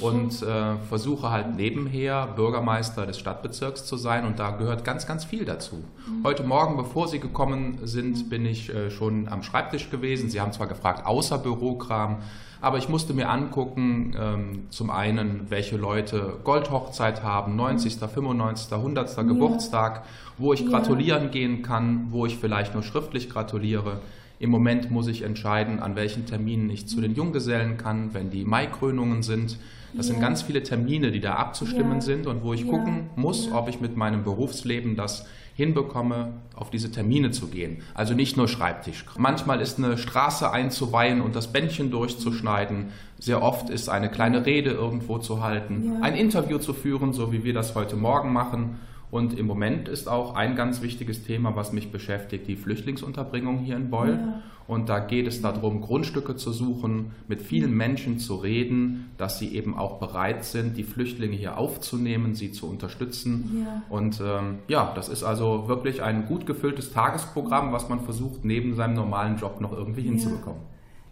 und 0.00 0.42
äh, 0.42 0.76
versuche 0.88 1.30
halt 1.30 1.54
nebenher 1.54 2.26
Bürgermeister 2.28 3.06
des 3.06 3.18
Stadtbezirks 3.18 3.84
zu 3.84 3.96
sein 3.96 4.24
und 4.24 4.38
da 4.38 4.50
gehört 4.50 4.84
ganz, 4.84 5.06
ganz 5.06 5.24
viel 5.24 5.44
dazu. 5.44 5.76
Mhm. 5.76 6.24
Heute 6.24 6.42
Morgen, 6.44 6.76
bevor 6.76 7.08
Sie 7.08 7.20
gekommen 7.20 7.78
sind, 7.84 8.30
bin 8.30 8.46
ich 8.46 8.72
äh, 8.74 8.90
schon 8.90 9.28
am 9.28 9.42
Schreibtisch 9.42 9.90
gewesen. 9.90 10.30
Sie 10.30 10.40
haben 10.40 10.52
zwar 10.52 10.66
gefragt, 10.66 11.06
außer 11.06 11.38
Bürokram, 11.38 12.18
aber 12.62 12.78
ich 12.78 12.88
musste 12.88 13.12
mir 13.12 13.28
angucken, 13.28 14.14
ähm, 14.16 14.66
zum 14.70 14.90
einen, 14.90 15.50
welche 15.50 15.76
Leute 15.76 16.38
Goldhochzeit 16.44 17.24
haben, 17.24 17.56
90., 17.56 17.96
95., 17.96 18.72
100. 18.72 19.16
Ja. 19.16 19.22
Geburtstag, 19.24 20.04
wo 20.38 20.52
ich 20.52 20.64
gratulieren 20.64 21.24
ja. 21.24 21.28
gehen 21.28 21.62
kann, 21.62 22.06
wo 22.10 22.24
ich 22.24 22.36
vielleicht 22.36 22.74
nur 22.74 22.84
schriftlich 22.84 23.28
gratuliere. 23.28 24.00
Im 24.42 24.50
Moment 24.50 24.90
muss 24.90 25.06
ich 25.06 25.22
entscheiden, 25.22 25.78
an 25.78 25.94
welchen 25.94 26.26
Terminen 26.26 26.68
ich 26.68 26.88
zu 26.88 27.00
den 27.00 27.14
Junggesellen 27.14 27.76
kann, 27.76 28.12
wenn 28.12 28.28
die 28.28 28.44
Maikrönungen 28.44 29.22
sind. 29.22 29.56
Das 29.94 30.08
ja. 30.08 30.14
sind 30.14 30.20
ganz 30.20 30.42
viele 30.42 30.64
Termine, 30.64 31.12
die 31.12 31.20
da 31.20 31.34
abzustimmen 31.34 32.00
sind 32.00 32.26
und 32.26 32.42
wo 32.42 32.52
ich 32.52 32.66
gucken 32.66 33.10
muss, 33.14 33.52
ob 33.52 33.68
ich 33.68 33.80
mit 33.80 33.96
meinem 33.96 34.24
Berufsleben 34.24 34.96
das 34.96 35.26
hinbekomme, 35.54 36.32
auf 36.56 36.70
diese 36.70 36.90
Termine 36.90 37.30
zu 37.30 37.46
gehen. 37.46 37.82
Also 37.94 38.14
nicht 38.14 38.36
nur 38.36 38.48
Schreibtisch. 38.48 39.04
Manchmal 39.16 39.60
ist 39.60 39.78
eine 39.78 39.96
Straße 39.96 40.50
einzuweihen 40.50 41.20
und 41.20 41.36
das 41.36 41.52
Bändchen 41.52 41.92
durchzuschneiden. 41.92 42.86
Sehr 43.20 43.42
oft 43.42 43.70
ist 43.70 43.88
eine 43.88 44.10
kleine 44.10 44.44
Rede 44.44 44.70
irgendwo 44.70 45.18
zu 45.18 45.40
halten, 45.40 45.84
ja. 45.84 46.00
ein 46.00 46.16
Interview 46.16 46.58
zu 46.58 46.74
führen, 46.74 47.12
so 47.12 47.30
wie 47.30 47.44
wir 47.44 47.54
das 47.54 47.76
heute 47.76 47.94
Morgen 47.94 48.32
machen. 48.32 48.80
Und 49.12 49.38
im 49.38 49.46
Moment 49.46 49.90
ist 49.90 50.08
auch 50.08 50.34
ein 50.36 50.56
ganz 50.56 50.80
wichtiges 50.80 51.22
Thema, 51.22 51.54
was 51.54 51.74
mich 51.74 51.92
beschäftigt, 51.92 52.48
die 52.48 52.56
Flüchtlingsunterbringung 52.56 53.58
hier 53.58 53.76
in 53.76 53.90
Beul. 53.90 54.18
Ja. 54.18 54.42
Und 54.66 54.88
da 54.88 55.00
geht 55.00 55.26
es 55.26 55.42
darum, 55.42 55.82
Grundstücke 55.82 56.34
zu 56.34 56.50
suchen, 56.50 57.10
mit 57.28 57.42
vielen 57.42 57.76
Menschen 57.76 58.18
zu 58.18 58.36
reden, 58.36 59.10
dass 59.18 59.38
sie 59.38 59.54
eben 59.54 59.76
auch 59.76 60.00
bereit 60.00 60.46
sind, 60.46 60.78
die 60.78 60.82
Flüchtlinge 60.82 61.36
hier 61.36 61.58
aufzunehmen, 61.58 62.34
sie 62.34 62.52
zu 62.52 62.66
unterstützen. 62.66 63.66
Ja. 63.66 63.82
Und 63.94 64.22
ähm, 64.24 64.60
ja, 64.66 64.92
das 64.94 65.10
ist 65.10 65.24
also 65.24 65.68
wirklich 65.68 66.02
ein 66.02 66.24
gut 66.24 66.46
gefülltes 66.46 66.90
Tagesprogramm, 66.94 67.70
was 67.70 67.90
man 67.90 68.00
versucht, 68.00 68.46
neben 68.46 68.74
seinem 68.76 68.94
normalen 68.94 69.36
Job 69.36 69.60
noch 69.60 69.72
irgendwie 69.72 70.00
ja. 70.00 70.08
hinzubekommen. 70.08 70.62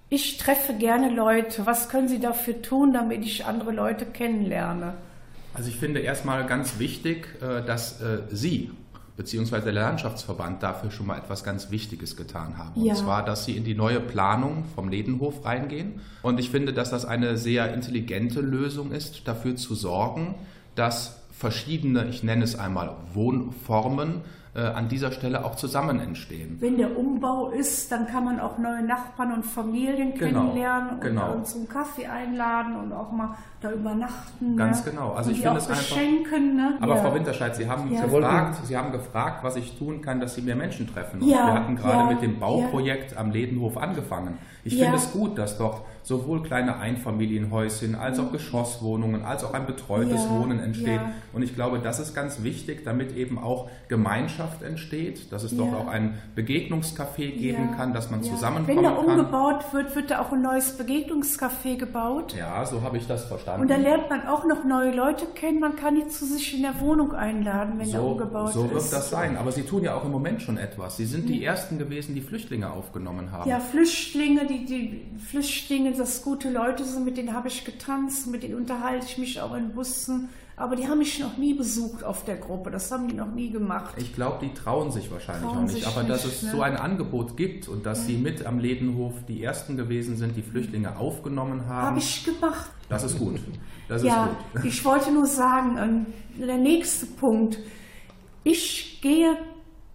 Ich 0.08 0.38
treffe 0.38 0.72
gerne 0.72 1.14
Leute. 1.14 1.66
Was 1.66 1.90
können 1.90 2.08
Sie 2.08 2.18
dafür 2.18 2.62
tun, 2.62 2.94
damit 2.94 3.26
ich 3.26 3.44
andere 3.44 3.72
Leute 3.72 4.06
kennenlerne? 4.06 4.94
Also 5.54 5.68
ich 5.68 5.76
finde 5.76 6.00
erstmal 6.00 6.46
ganz 6.46 6.78
wichtig, 6.78 7.28
äh, 7.40 7.64
dass 7.64 8.00
äh, 8.00 8.22
Sie 8.30 8.70
bzw. 9.20 9.60
der 9.60 9.72
Landschaftsverband 9.72 10.62
dafür 10.62 10.90
schon 10.90 11.06
mal 11.06 11.18
etwas 11.18 11.44
ganz 11.44 11.70
Wichtiges 11.70 12.16
getan 12.16 12.56
haben. 12.56 12.82
Ja. 12.82 12.92
Und 12.92 12.98
zwar, 12.98 13.24
dass 13.24 13.44
sie 13.44 13.56
in 13.56 13.64
die 13.64 13.74
neue 13.74 14.00
Planung 14.00 14.64
vom 14.74 14.88
Ledenhof 14.88 15.44
reingehen. 15.44 16.00
Und 16.22 16.40
ich 16.40 16.50
finde, 16.50 16.72
dass 16.72 16.90
das 16.90 17.04
eine 17.04 17.36
sehr 17.36 17.74
intelligente 17.74 18.40
Lösung 18.40 18.92
ist, 18.92 19.28
dafür 19.28 19.56
zu 19.56 19.74
sorgen, 19.74 20.34
dass 20.74 21.20
verschiedene, 21.32 22.08
ich 22.08 22.22
nenne 22.22 22.44
es 22.44 22.58
einmal 22.58 22.96
Wohnformen, 23.12 24.22
an 24.58 24.88
dieser 24.88 25.12
Stelle 25.12 25.44
auch 25.44 25.54
zusammen 25.54 26.00
entstehen. 26.00 26.56
Wenn 26.60 26.76
der 26.76 26.98
Umbau 26.98 27.50
ist, 27.50 27.92
dann 27.92 28.06
kann 28.08 28.24
man 28.24 28.40
auch 28.40 28.58
neue 28.58 28.82
Nachbarn 28.82 29.32
und 29.32 29.44
Familien 29.44 30.14
genau, 30.14 30.40
kennenlernen 30.40 30.90
und 30.94 31.00
genau. 31.00 31.34
uns 31.34 31.52
zum 31.52 31.68
Kaffee 31.68 32.06
einladen 32.06 32.76
und 32.76 32.92
auch 32.92 33.12
mal 33.12 33.36
da 33.60 33.70
übernachten. 33.70 34.56
Ganz 34.56 34.84
ne? 34.84 34.90
genau. 34.90 35.12
Also 35.12 35.30
und 35.30 35.36
ich 35.36 35.42
finde 35.42 35.58
es 35.58 35.68
beschenken, 35.68 36.58
einfach. 36.60 36.78
Ne? 36.78 36.82
Aber 36.82 36.96
ja. 36.96 37.02
Frau 37.02 37.14
Winterscheid, 37.14 37.54
Sie 37.54 37.68
haben 37.68 37.92
ja. 37.92 38.04
gefragt, 38.04 38.58
Sie 38.64 38.76
haben 38.76 38.90
gefragt, 38.90 39.44
was 39.44 39.56
ich 39.56 39.78
tun 39.78 40.02
kann, 40.02 40.20
dass 40.20 40.34
Sie 40.34 40.42
mehr 40.42 40.56
Menschen 40.56 40.92
treffen. 40.92 41.20
Und 41.20 41.28
ja. 41.28 41.46
wir 41.46 41.54
hatten 41.54 41.76
gerade 41.76 42.12
mit 42.12 42.22
dem 42.22 42.40
Bauprojekt 42.40 43.16
am 43.16 43.30
Ledenhof 43.30 43.76
angefangen. 43.76 44.38
Ich 44.64 44.76
finde 44.76 44.96
es 44.96 45.12
gut, 45.12 45.38
dass 45.38 45.58
dort 45.58 45.82
sowohl 46.02 46.42
kleine 46.42 46.76
Einfamilienhäuschen 46.76 47.94
als 47.94 48.18
auch 48.18 48.32
Geschosswohnungen, 48.32 49.24
als 49.24 49.44
auch 49.44 49.54
ein 49.54 49.66
betreutes 49.66 50.24
ja, 50.24 50.30
Wohnen 50.30 50.60
entsteht. 50.60 51.00
Ja. 51.00 51.12
Und 51.32 51.42
ich 51.42 51.54
glaube, 51.54 51.78
das 51.78 52.00
ist 52.00 52.14
ganz 52.14 52.42
wichtig, 52.42 52.84
damit 52.84 53.16
eben 53.16 53.38
auch 53.38 53.68
Gemeinschaft 53.88 54.62
entsteht, 54.62 55.32
dass 55.32 55.42
es 55.42 55.52
ja. 55.52 55.58
dort 55.58 55.74
auch 55.74 55.88
ein 55.88 56.18
Begegnungscafé 56.34 57.30
geben 57.36 57.76
kann, 57.76 57.92
dass 57.92 58.10
man 58.10 58.22
zusammenkommen 58.22 58.66
kann. 58.66 58.76
Wenn 58.76 58.84
da 58.84 59.12
umgebaut 59.12 59.72
wird, 59.72 59.94
wird 59.94 60.10
da 60.10 60.20
auch 60.20 60.32
ein 60.32 60.42
neues 60.42 60.78
Begegnungscafé 60.78 61.76
gebaut. 61.76 62.34
Ja, 62.36 62.64
so 62.66 62.82
habe 62.82 62.96
ich 62.96 63.06
das 63.06 63.24
verstanden. 63.24 63.62
Und 63.62 63.70
da 63.70 63.76
lernt 63.76 64.08
man 64.10 64.26
auch 64.26 64.44
noch 64.44 64.64
neue 64.64 64.92
Leute 64.92 65.26
kennen. 65.34 65.60
Man 65.60 65.76
kann 65.76 65.94
die 65.94 66.06
zu 66.08 66.24
sich 66.24 66.54
in 66.54 66.62
der 66.62 66.80
Wohnung 66.80 67.12
einladen, 67.12 67.74
wenn 67.78 67.86
so, 67.86 67.92
da 67.92 68.00
umgebaut 68.00 68.48
ist. 68.48 68.54
So 68.54 68.70
wird 68.70 68.82
ist. 68.82 68.92
das 68.92 69.10
sein. 69.10 69.36
Aber 69.36 69.52
Sie 69.52 69.62
tun 69.62 69.82
ja 69.82 69.94
auch 69.94 70.04
im 70.04 70.10
Moment 70.10 70.42
schon 70.42 70.56
etwas. 70.56 70.96
Sie 70.96 71.04
sind 71.04 71.28
die 71.28 71.44
Ersten 71.44 71.78
gewesen, 71.78 72.14
die 72.14 72.20
Flüchtlinge 72.20 72.70
aufgenommen 72.70 73.32
haben. 73.32 73.48
Ja, 73.48 73.60
Flüchtlinge, 73.60 74.46
die, 74.46 74.64
die 74.64 75.18
Flüchtlinge 75.18 75.89
denen 75.90 75.98
das 75.98 76.22
gute 76.22 76.50
Leute 76.50 76.84
sind, 76.84 77.04
mit 77.04 77.16
denen 77.16 77.34
habe 77.34 77.48
ich 77.48 77.64
getanzt, 77.64 78.26
mit 78.26 78.42
denen 78.42 78.54
unterhalte 78.54 79.06
ich 79.06 79.18
mich 79.18 79.40
auch 79.40 79.54
in 79.54 79.72
Bussen. 79.72 80.28
Aber 80.56 80.76
die 80.76 80.86
haben 80.86 80.98
mich 80.98 81.18
noch 81.18 81.38
nie 81.38 81.54
besucht 81.54 82.04
auf 82.04 82.24
der 82.24 82.36
Gruppe. 82.36 82.70
Das 82.70 82.92
haben 82.92 83.08
die 83.08 83.14
noch 83.14 83.32
nie 83.32 83.50
gemacht. 83.50 83.94
Ich 83.96 84.14
glaube, 84.14 84.44
die 84.46 84.52
trauen 84.52 84.90
sich 84.90 85.10
wahrscheinlich 85.10 85.50
trauen 85.50 85.66
auch 85.66 85.72
nicht. 85.72 85.86
Aber 85.86 86.02
nicht, 86.02 86.10
dass 86.10 86.24
es 86.26 86.42
ne? 86.42 86.50
so 86.50 86.60
ein 86.60 86.76
Angebot 86.76 87.36
gibt 87.36 87.66
und 87.66 87.86
dass 87.86 88.00
ja. 88.00 88.04
sie 88.08 88.16
mit 88.18 88.44
am 88.44 88.58
Ledenhof 88.58 89.14
die 89.26 89.42
Ersten 89.42 89.78
gewesen 89.78 90.16
sind, 90.16 90.36
die 90.36 90.42
Flüchtlinge 90.42 90.98
aufgenommen 90.98 91.66
haben. 91.66 91.86
Habe 91.86 91.98
ich 91.98 92.24
gemacht. 92.24 92.70
Das 92.90 93.04
ist 93.04 93.18
gut. 93.18 93.40
Das 93.88 94.02
ja, 94.02 94.26
ist 94.26 94.54
gut. 94.54 94.64
ich 94.70 94.84
wollte 94.84 95.10
nur 95.12 95.26
sagen, 95.26 95.78
ähm, 95.78 96.06
der 96.38 96.58
nächste 96.58 97.06
Punkt. 97.06 97.58
Ich 98.44 99.00
gehe 99.00 99.36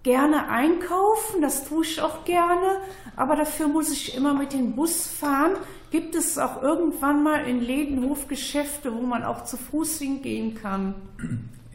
gerne 0.05 0.47
einkaufen, 0.49 1.41
das 1.41 1.67
tue 1.67 1.84
ich 1.84 1.99
auch 1.99 2.25
gerne, 2.25 2.79
aber 3.15 3.36
dafür 3.36 3.67
muss 3.67 3.91
ich 3.91 4.15
immer 4.15 4.36
mit 4.36 4.53
dem 4.53 4.75
Bus 4.75 5.08
fahren. 5.08 5.53
Gibt 5.91 6.15
es 6.15 6.38
auch 6.38 6.62
irgendwann 6.62 7.24
mal 7.24 7.45
in 7.45 7.62
Läden 7.62 8.04
Hofgeschäfte, 8.04 8.93
wo 8.93 9.02
man 9.02 9.24
auch 9.24 9.43
zu 9.45 9.58
Fuß 9.58 10.00
hingehen 10.00 10.56
kann? 10.56 10.95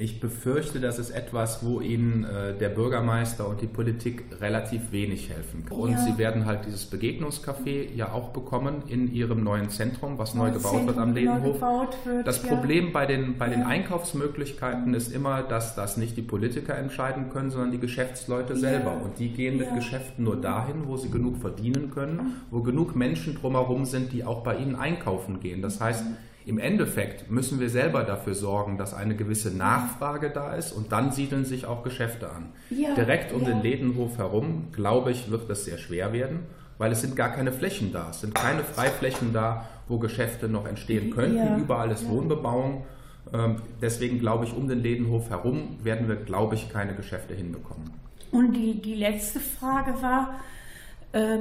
Ich 0.00 0.18
befürchte, 0.18 0.80
das 0.80 0.98
ist 0.98 1.10
etwas, 1.10 1.62
wo 1.62 1.82
Ihnen 1.82 2.24
äh, 2.24 2.56
der 2.56 2.70
Bürgermeister 2.70 3.46
und 3.46 3.60
die 3.60 3.66
Politik 3.66 4.24
relativ 4.40 4.92
wenig 4.92 5.28
helfen 5.28 5.66
können. 5.66 5.78
Und 5.78 5.90
ja. 5.90 5.98
Sie 5.98 6.16
werden 6.16 6.46
halt 6.46 6.60
dieses 6.64 6.90
Begegnungscafé 6.90 7.92
ja 7.94 8.10
auch 8.10 8.30
bekommen 8.30 8.82
in 8.88 9.12
Ihrem 9.12 9.44
neuen 9.44 9.68
Zentrum, 9.68 10.16
was 10.16 10.34
neu 10.34 10.52
gebaut 10.52 10.70
Zentrum 10.70 10.86
wird 10.86 10.96
am 10.96 11.12
Ledenhof. 11.12 11.60
Wird, 11.60 12.26
das 12.26 12.42
ja. 12.42 12.48
Problem 12.48 12.94
bei 12.94 13.04
den, 13.04 13.36
bei 13.36 13.50
den 13.50 13.62
Einkaufsmöglichkeiten 13.62 14.94
ist 14.94 15.12
immer, 15.12 15.42
dass 15.42 15.74
das 15.74 15.98
nicht 15.98 16.16
die 16.16 16.22
Politiker 16.22 16.78
entscheiden 16.78 17.28
können, 17.28 17.50
sondern 17.50 17.70
die 17.70 17.78
Geschäftsleute 17.78 18.56
selber. 18.56 19.02
Und 19.04 19.18
die 19.18 19.28
gehen 19.28 19.58
mit 19.58 19.74
Geschäften 19.74 20.24
nur 20.24 20.40
dahin, 20.40 20.86
wo 20.86 20.96
sie 20.96 21.10
genug 21.10 21.36
verdienen 21.36 21.90
können, 21.90 22.36
wo 22.50 22.62
genug 22.62 22.96
Menschen 22.96 23.34
drumherum 23.34 23.84
sind, 23.84 24.14
die 24.14 24.24
auch 24.24 24.44
bei 24.44 24.56
ihnen 24.56 24.76
einkaufen 24.76 25.40
gehen. 25.40 25.60
Das 25.60 25.78
heißt, 25.78 26.06
im 26.46 26.58
Endeffekt 26.58 27.30
müssen 27.30 27.60
wir 27.60 27.68
selber 27.68 28.02
dafür 28.02 28.34
sorgen, 28.34 28.78
dass 28.78 28.94
eine 28.94 29.14
gewisse 29.14 29.54
Nachfrage 29.56 30.30
da 30.30 30.54
ist 30.54 30.72
und 30.72 30.90
dann 30.92 31.12
siedeln 31.12 31.44
sich 31.44 31.66
auch 31.66 31.82
Geschäfte 31.82 32.30
an. 32.30 32.52
Ja, 32.70 32.94
Direkt 32.94 33.32
um 33.32 33.42
ja. 33.42 33.48
den 33.48 33.62
Lädenhof 33.62 34.18
herum, 34.18 34.68
glaube 34.72 35.10
ich, 35.10 35.30
wird 35.30 35.50
das 35.50 35.64
sehr 35.64 35.78
schwer 35.78 36.12
werden, 36.12 36.40
weil 36.78 36.92
es 36.92 37.02
sind 37.02 37.14
gar 37.14 37.30
keine 37.30 37.52
Flächen 37.52 37.92
da. 37.92 38.08
Es 38.10 38.22
sind 38.22 38.34
keine 38.34 38.64
Freiflächen 38.64 39.32
da, 39.32 39.68
wo 39.86 39.98
Geschäfte 39.98 40.48
noch 40.48 40.66
entstehen 40.66 41.10
könnten. 41.10 41.36
Ja, 41.36 41.56
Überall 41.58 41.90
ist 41.90 42.08
Wohnbebauung. 42.08 42.84
Ähm, 43.32 43.56
deswegen 43.82 44.18
glaube 44.18 44.44
ich, 44.44 44.54
um 44.54 44.66
den 44.66 44.80
Lädenhof 44.80 45.28
herum 45.30 45.76
werden 45.82 46.08
wir, 46.08 46.16
glaube 46.16 46.54
ich, 46.54 46.70
keine 46.70 46.94
Geschäfte 46.94 47.34
hinbekommen. 47.34 47.90
Und 48.32 48.54
die, 48.54 48.80
die 48.80 48.94
letzte 48.94 49.40
Frage 49.40 50.00
war, 50.02 50.40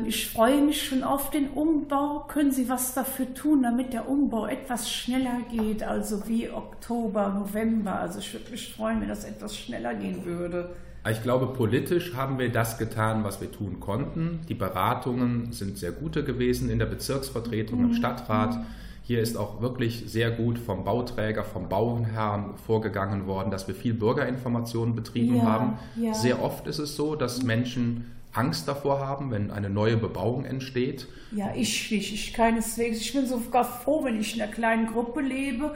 ich 0.07 0.27
freue 0.27 0.61
mich 0.61 0.87
schon 0.87 1.03
auf 1.03 1.29
den 1.29 1.49
Umbau. 1.49 2.25
Können 2.27 2.51
Sie 2.51 2.69
was 2.69 2.95
dafür 2.95 3.31
tun, 3.35 3.61
damit 3.61 3.93
der 3.93 4.09
Umbau 4.09 4.47
etwas 4.47 4.91
schneller 4.91 5.41
geht, 5.51 5.83
also 5.83 6.27
wie 6.27 6.49
Oktober, 6.49 7.29
November? 7.29 7.99
Also 7.99 8.17
ich 8.17 8.33
würde 8.33 8.49
mich 8.49 8.73
freuen, 8.73 8.99
wenn 8.99 9.09
das 9.09 9.25
etwas 9.25 9.55
schneller 9.55 9.93
gehen 9.93 10.25
würde. 10.25 10.71
Ich 11.09 11.23
glaube, 11.23 11.47
politisch 11.47 12.13
haben 12.15 12.39
wir 12.39 12.51
das 12.51 12.77
getan, 12.77 13.23
was 13.23 13.41
wir 13.41 13.51
tun 13.51 13.79
konnten. 13.79 14.41
Die 14.49 14.53
Beratungen 14.53 15.53
sind 15.53 15.77
sehr 15.77 15.91
gute 15.91 16.23
gewesen 16.23 16.69
in 16.69 16.79
der 16.79 16.87
Bezirksvertretung, 16.87 17.79
im 17.79 17.87
mhm. 17.89 17.93
Stadtrat. 17.93 18.57
Hier 19.03 19.21
ist 19.21 19.37
auch 19.37 19.61
wirklich 19.61 20.03
sehr 20.07 20.29
gut 20.29 20.59
vom 20.59 20.83
Bauträger, 20.83 21.43
vom 21.43 21.69
Bauherrn 21.69 22.55
vorgegangen 22.65 23.27
worden, 23.27 23.49
dass 23.49 23.67
wir 23.67 23.75
viel 23.75 23.93
Bürgerinformation 23.93 24.95
betrieben 24.95 25.37
ja, 25.37 25.43
haben. 25.43 25.79
Ja. 25.95 26.13
Sehr 26.13 26.43
oft 26.43 26.67
ist 26.67 26.79
es 26.79 26.95
so, 26.95 27.15
dass 27.15 27.43
Menschen 27.43 28.11
Angst 28.33 28.67
davor 28.67 28.99
haben, 28.99 29.31
wenn 29.31 29.51
eine 29.51 29.69
neue 29.69 29.97
Bebauung 29.97 30.45
entsteht? 30.45 31.07
Ja, 31.31 31.53
ich 31.55 31.91
nicht. 31.91 32.13
Ich 32.13 32.33
keineswegs. 32.33 32.99
Ich 32.99 33.13
bin 33.13 33.25
sogar 33.25 33.65
froh, 33.65 34.03
wenn 34.03 34.19
ich 34.19 34.35
in 34.35 34.41
einer 34.41 34.51
kleinen 34.51 34.87
Gruppe 34.87 35.21
lebe. 35.21 35.75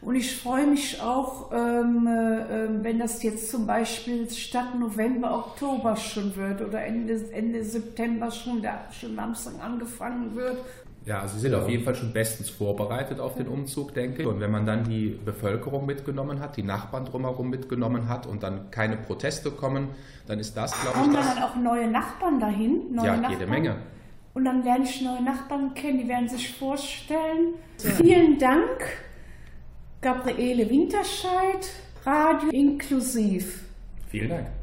Und 0.00 0.16
ich 0.16 0.36
freue 0.36 0.66
mich 0.66 1.00
auch, 1.00 1.52
ähm, 1.52 2.08
äh, 2.08 2.82
wenn 2.82 2.98
das 2.98 3.22
jetzt 3.22 3.52
zum 3.52 3.68
Beispiel 3.68 4.28
statt 4.28 4.76
November, 4.76 5.32
Oktober 5.32 5.94
schon 5.94 6.34
wird 6.34 6.60
oder 6.60 6.84
Ende, 6.84 7.20
Ende 7.32 7.64
September 7.64 8.28
schon, 8.32 8.62
der 8.62 8.88
schon 8.90 9.14
langsam 9.14 9.60
angefangen 9.60 10.34
wird 10.34 10.58
ja, 11.04 11.20
also 11.20 11.34
Sie 11.34 11.40
sind 11.40 11.54
auf 11.54 11.68
jeden 11.68 11.82
Fall 11.82 11.94
schon 11.94 12.12
bestens 12.12 12.48
vorbereitet 12.48 13.18
auf 13.18 13.34
den 13.34 13.48
Umzug, 13.48 13.92
denke 13.94 14.22
ich. 14.22 14.28
Und 14.28 14.40
wenn 14.40 14.50
man 14.50 14.66
dann 14.66 14.84
die 14.84 15.18
Bevölkerung 15.24 15.84
mitgenommen 15.84 16.40
hat, 16.40 16.56
die 16.56 16.62
Nachbarn 16.62 17.04
drumherum 17.04 17.50
mitgenommen 17.50 18.08
hat 18.08 18.26
und 18.26 18.42
dann 18.42 18.70
keine 18.70 18.96
Proteste 18.96 19.50
kommen, 19.50 19.88
dann 20.26 20.38
ist 20.38 20.56
das, 20.56 20.72
glaube 20.80 20.98
ich, 20.98 21.02
Kommen 21.02 21.14
dann 21.14 21.42
auch 21.42 21.56
neue 21.56 21.90
Nachbarn 21.90 22.38
dahin? 22.38 22.94
Neue 22.94 23.06
ja, 23.06 23.16
Nachbarn? 23.16 23.32
jede 23.32 23.50
Menge. 23.50 23.76
Und 24.34 24.44
dann 24.44 24.62
lerne 24.62 24.84
ich 24.84 25.02
neue 25.02 25.22
Nachbarn 25.22 25.74
kennen, 25.74 25.98
die 25.98 26.08
werden 26.08 26.28
sich 26.28 26.56
vorstellen. 26.56 27.54
Ja. 27.82 27.90
Vielen 27.90 28.38
Dank, 28.38 28.80
Gabriele 30.00 30.70
Winterscheid, 30.70 31.68
Radio 32.04 32.48
inklusiv. 32.50 33.64
Vielen 34.08 34.28
Dank. 34.30 34.61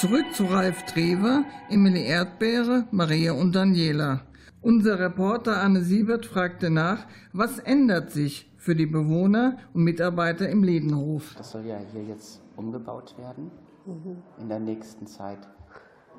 Zurück 0.00 0.32
zu 0.32 0.44
Ralf 0.44 0.84
Trever, 0.84 1.42
Emily 1.68 2.06
Erdbeere, 2.06 2.84
Maria 2.92 3.32
und 3.32 3.56
Daniela. 3.56 4.20
Unser 4.62 5.00
Reporter 5.00 5.60
Anne 5.60 5.82
Siebert 5.82 6.24
fragte 6.24 6.70
nach, 6.70 7.04
was 7.32 7.58
ändert 7.58 8.12
sich 8.12 8.48
für 8.58 8.76
die 8.76 8.86
Bewohner 8.86 9.58
und 9.74 9.82
Mitarbeiter 9.82 10.48
im 10.48 10.62
Ledenhof? 10.62 11.34
Das 11.36 11.50
soll 11.50 11.66
ja 11.66 11.78
hier 11.92 12.04
jetzt 12.04 12.40
umgebaut 12.54 13.16
werden 13.18 13.50
mhm. 13.86 14.18
in 14.40 14.48
der 14.48 14.60
nächsten 14.60 15.04
Zeit. 15.04 15.40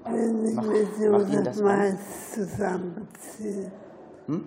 Wenn 0.04 0.46
ich 0.46 0.56
mit 0.56 1.00
Josef 1.00 1.62
Mais 1.62 2.32
zusammenziehe. 2.34 3.72
Hm? 4.26 4.44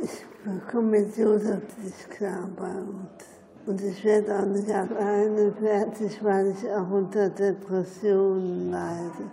Ich 0.00 0.70
komme 0.70 1.00
mit 1.00 1.16
Josef 1.16 1.62
nicht 1.82 2.10
klar 2.10 2.48
bei 2.56 2.70
uns. 2.70 3.31
Und 3.66 3.80
ich 3.80 4.04
werde 4.04 4.38
auch 4.38 4.46
nicht 4.46 4.70
alleine 4.70 5.52
fertig, 5.52 6.22
weil 6.22 6.50
ich 6.50 6.70
auch 6.70 6.90
unter 6.90 7.30
Depressionen 7.30 8.70
leide. 8.70 9.30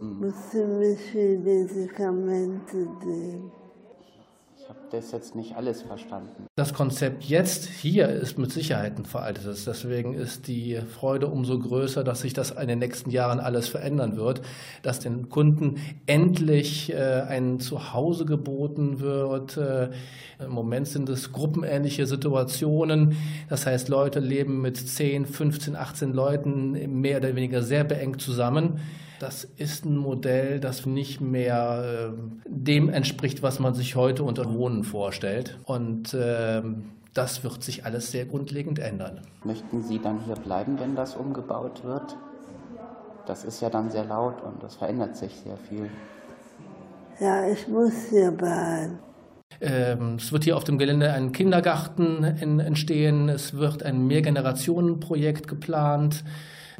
Mhm. 0.00 0.20
Muss 0.20 0.50
ziemlich 0.50 1.00
viele 1.00 1.38
Medikamente 1.38 2.76
nehmen 3.04 3.52
habe 4.72 4.81
das 4.92 5.12
jetzt 5.12 5.34
nicht 5.34 5.56
alles 5.56 5.82
verstanden. 5.82 6.46
Das 6.54 6.74
Konzept 6.74 7.24
jetzt 7.24 7.66
hier 7.66 8.08
ist 8.08 8.38
mit 8.38 8.52
Sicherheit 8.52 8.98
ein 8.98 9.06
veraltetes. 9.06 9.64
Deswegen 9.64 10.14
ist 10.14 10.46
die 10.48 10.76
Freude 10.76 11.28
umso 11.28 11.58
größer, 11.58 12.04
dass 12.04 12.20
sich 12.20 12.34
das 12.34 12.50
in 12.50 12.68
den 12.68 12.78
nächsten 12.78 13.10
Jahren 13.10 13.40
alles 13.40 13.68
verändern 13.68 14.16
wird, 14.16 14.42
dass 14.82 15.00
den 15.00 15.28
Kunden 15.28 15.76
endlich 16.06 16.92
äh, 16.92 17.22
ein 17.26 17.58
Zuhause 17.58 18.26
geboten 18.26 19.00
wird. 19.00 19.56
Äh, 19.56 19.90
Im 20.38 20.50
Moment 20.50 20.88
sind 20.88 21.08
es 21.08 21.32
gruppenähnliche 21.32 22.06
Situationen. 22.06 23.16
Das 23.48 23.66
heißt, 23.66 23.88
Leute 23.88 24.20
leben 24.20 24.60
mit 24.60 24.76
10, 24.76 25.26
15, 25.26 25.74
18 25.76 26.12
Leuten 26.12 27.00
mehr 27.00 27.18
oder 27.18 27.34
weniger 27.34 27.62
sehr 27.62 27.84
beengt 27.84 28.20
zusammen. 28.20 28.80
Das 29.22 29.44
ist 29.44 29.84
ein 29.84 29.96
Modell, 29.96 30.58
das 30.58 30.84
nicht 30.84 31.20
mehr 31.20 32.10
äh, 32.12 32.42
dem 32.44 32.88
entspricht, 32.88 33.40
was 33.40 33.60
man 33.60 33.72
sich 33.72 33.94
heute 33.94 34.24
unter 34.24 34.52
Wohnen 34.52 34.81
vorstellt. 34.84 35.58
Und 35.64 36.14
äh, 36.14 36.62
das 37.14 37.44
wird 37.44 37.62
sich 37.62 37.84
alles 37.84 38.10
sehr 38.10 38.24
grundlegend 38.24 38.78
ändern. 38.78 39.20
Möchten 39.44 39.82
Sie 39.82 39.98
dann 39.98 40.20
hier 40.24 40.36
bleiben, 40.36 40.78
wenn 40.78 40.94
das 40.94 41.14
umgebaut 41.14 41.84
wird? 41.84 42.16
Das 43.26 43.44
ist 43.44 43.60
ja 43.60 43.70
dann 43.70 43.90
sehr 43.90 44.04
laut 44.04 44.42
und 44.42 44.62
das 44.62 44.76
verändert 44.76 45.16
sich 45.16 45.32
sehr 45.44 45.56
viel. 45.56 45.90
Ja, 47.20 47.46
ich 47.48 47.68
muss 47.68 47.92
hier 48.10 48.30
bleiben. 48.32 48.98
Ähm, 49.60 50.16
es 50.16 50.32
wird 50.32 50.44
hier 50.44 50.56
auf 50.56 50.64
dem 50.64 50.78
Gelände 50.78 51.12
ein 51.12 51.32
Kindergarten 51.32 52.24
entstehen. 52.24 53.28
Es 53.28 53.54
wird 53.54 53.82
ein 53.82 54.06
Mehrgenerationenprojekt 54.06 55.46
geplant. 55.46 56.24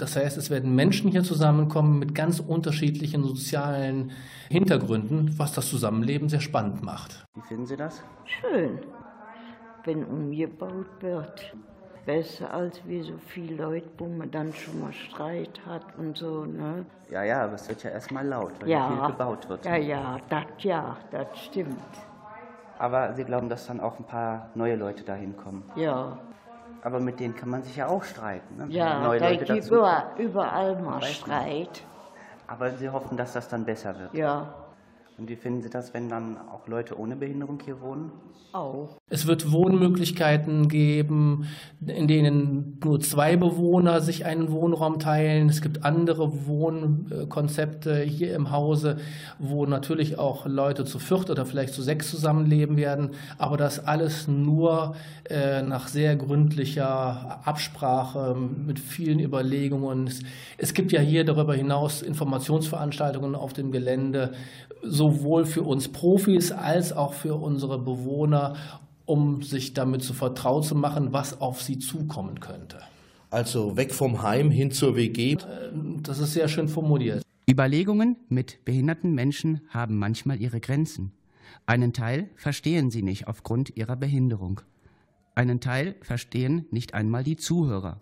Das 0.03 0.17
heißt, 0.17 0.37
es 0.37 0.51
werden 0.51 0.75
Menschen 0.75 1.13
hier 1.13 1.23
zusammenkommen 1.23 2.01
mit 2.01 2.13
ganz 2.13 2.41
unterschiedlichen 2.41 3.23
sozialen 3.23 4.11
Hintergründen, 4.49 5.39
was 5.39 5.53
das 5.53 5.69
Zusammenleben 5.69 6.29
sehr 6.29 6.41
spannend 6.41 6.83
macht. 6.83 7.25
Wie 7.37 7.41
finden 7.43 7.67
Sie 7.67 7.77
das? 7.77 8.03
Schön, 8.25 8.81
wenn 9.85 10.05
umgebaut 10.05 10.89
wird. 10.99 11.55
Besser 12.05 12.53
als 12.53 12.81
wie 12.85 13.01
so 13.01 13.13
viele 13.29 13.55
Leute, 13.55 13.87
wo 13.97 14.09
man 14.09 14.29
dann 14.33 14.53
schon 14.53 14.81
mal 14.81 14.93
Streit 14.93 15.61
hat 15.65 15.97
und 15.97 16.19
so. 16.19 16.47
Ne? 16.47 16.85
Ja, 17.09 17.23
ja, 17.23 17.45
aber 17.45 17.55
es 17.55 17.69
wird 17.69 17.85
ja 17.85 17.91
erstmal 17.91 18.27
laut, 18.27 18.55
weil 18.59 18.71
ja, 18.71 18.89
viel 18.89 19.07
gebaut 19.07 19.49
wird. 19.49 19.65
Ja, 19.65 19.77
ja, 19.77 20.19
das 20.29 20.47
ja, 20.59 20.97
das 21.13 21.29
stimmt. 21.45 21.77
Aber 22.77 23.13
Sie 23.13 23.23
glauben, 23.23 23.49
dass 23.49 23.69
dann 23.69 23.79
auch 23.79 24.01
ein 24.01 24.05
paar 24.05 24.51
neue 24.57 24.75
Leute 24.75 25.05
dahin 25.05 25.37
kommen? 25.37 25.63
Ja. 25.77 26.19
Aber 26.83 26.99
mit 26.99 27.21
denen 27.21 27.37
kann 27.37 27.49
man 27.49 27.63
sich 27.63 27.77
ja 27.77 27.87
auch 27.87 28.03
streiten. 28.03 28.57
Ne? 28.57 28.67
Ja, 28.69 29.01
neue 29.01 29.21
da 29.21 29.29
Leute 29.31 29.45
gibt 29.45 29.67
überall, 29.67 30.07
überall 30.19 30.81
mal 30.83 31.03
Streit. 31.03 31.85
Aber 32.49 32.71
Sie 32.73 32.91
hoffen, 32.91 33.17
dass 33.17 33.33
das 33.33 33.49
dann 33.49 33.65
besser 33.65 33.99
wird? 33.99 34.15
Ja. 34.15 34.62
Und 35.23 35.29
wie 35.29 35.37
finden 35.37 35.63
Sie 35.63 35.71
das, 35.71 35.95
wenn 35.95 36.09
dann 36.09 36.37
auch 36.37 36.67
Leute 36.67 36.99
ohne 36.99 37.15
Behinderung 37.15 37.61
hier 37.65 37.81
wohnen? 37.81 38.11
Auch. 38.53 38.99
Es 39.09 39.29
wird 39.29 39.53
Wohnmöglichkeiten 39.53 40.69
geben, 40.69 41.47
in 41.87 42.09
denen 42.09 42.81
nur 42.83 42.99
zwei 42.99 43.37
Bewohner 43.37 44.01
sich 44.01 44.27
einen 44.27 44.51
Wohnraum 44.51 44.99
teilen. 44.99 45.49
Es 45.49 45.63
gibt 45.63 45.85
andere 45.85 46.47
Wohnkonzepte 46.49 48.01
hier 48.03 48.35
im 48.35 48.51
Hause, 48.51 48.97
wo 49.39 49.65
natürlich 49.65 50.19
auch 50.19 50.45
Leute 50.45 50.85
zu 50.85 50.99
viert 50.99 51.31
oder 51.31 51.47
vielleicht 51.47 51.73
zu 51.73 51.83
sechs 51.83 52.11
zusammenleben 52.11 52.77
werden. 52.77 53.13
Aber 53.39 53.57
das 53.57 53.79
alles 53.87 54.27
nur 54.27 54.97
äh, 55.31 55.63
nach 55.63 55.87
sehr 55.87 56.17
gründlicher 56.17 57.41
Absprache 57.47 58.35
mit 58.35 58.81
vielen 58.81 59.21
Überlegungen. 59.21 60.11
Es 60.59 60.75
gibt 60.75 60.91
ja 60.91 61.01
hier 61.01 61.25
darüber 61.25 61.55
hinaus 61.55 62.03
Informationsveranstaltungen 62.03 63.37
auf 63.37 63.53
dem 63.53 63.71
Gelände, 63.71 64.33
sowohl 64.83 65.45
für 65.47 65.63
uns 65.63 65.89
Profis 65.89 66.53
als 66.53 66.93
auch 66.93 67.15
für 67.15 67.35
unsere 67.35 67.79
Bewohner, 67.79 68.57
um 69.05 69.43
sich 69.43 69.75
damit 69.75 70.03
zu 70.03 70.13
vertraut 70.13 70.65
zu 70.65 70.75
machen, 70.75 71.13
was 71.13 71.41
auf 71.41 71.63
sie 71.63 71.79
zukommen 71.79 72.41
könnte. 72.41 72.79
Also 73.31 73.77
weg 73.77 73.95
vom 73.95 74.23
Heim 74.23 74.51
hin 74.51 74.71
zur 74.71 74.95
WG. 74.97 75.39
Das 76.03 76.19
ist 76.19 76.35
sehr 76.35 76.49
schön 76.49 76.69
formuliert. 76.69 77.23
Überlegungen 77.49 78.17
mit 78.29 78.65
behinderten 78.65 79.15
Menschen 79.15 79.63
haben 79.69 79.97
manchmal 79.99 80.41
ihre 80.41 80.61
Grenzen. 80.61 81.13
Einen 81.67 81.93
Teil 81.93 82.31
verstehen 82.37 82.91
sie 82.91 83.03
nicht 83.03 83.29
aufgrund 83.29 83.77
ihrer 83.77 83.97
Behinderung. 83.97 84.61
Einen 85.35 85.61
Teil 85.61 85.97
verstehen 86.03 86.67
nicht 86.71 86.95
einmal 86.95 87.25
die 87.25 87.37
Zuhörer. 87.37 88.01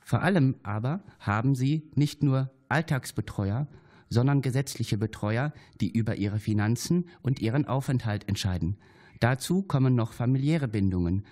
Vor 0.00 0.22
allem 0.22 0.56
aber 0.62 1.00
haben 1.20 1.54
sie 1.54 1.82
nicht 1.94 2.22
nur 2.22 2.50
Alltagsbetreuer, 2.68 3.66
sondern 4.08 4.42
gesetzliche 4.42 4.98
Betreuer, 4.98 5.52
die 5.80 5.90
über 5.90 6.16
ihre 6.16 6.38
Finanzen 6.38 7.08
und 7.22 7.40
ihren 7.40 7.66
Aufenthalt 7.66 8.28
entscheiden. 8.28 8.76
Dazu 9.20 9.62
kommen 9.62 9.94
noch 9.94 10.12
familiäre 10.12 10.68
Bindungen. 10.68 11.24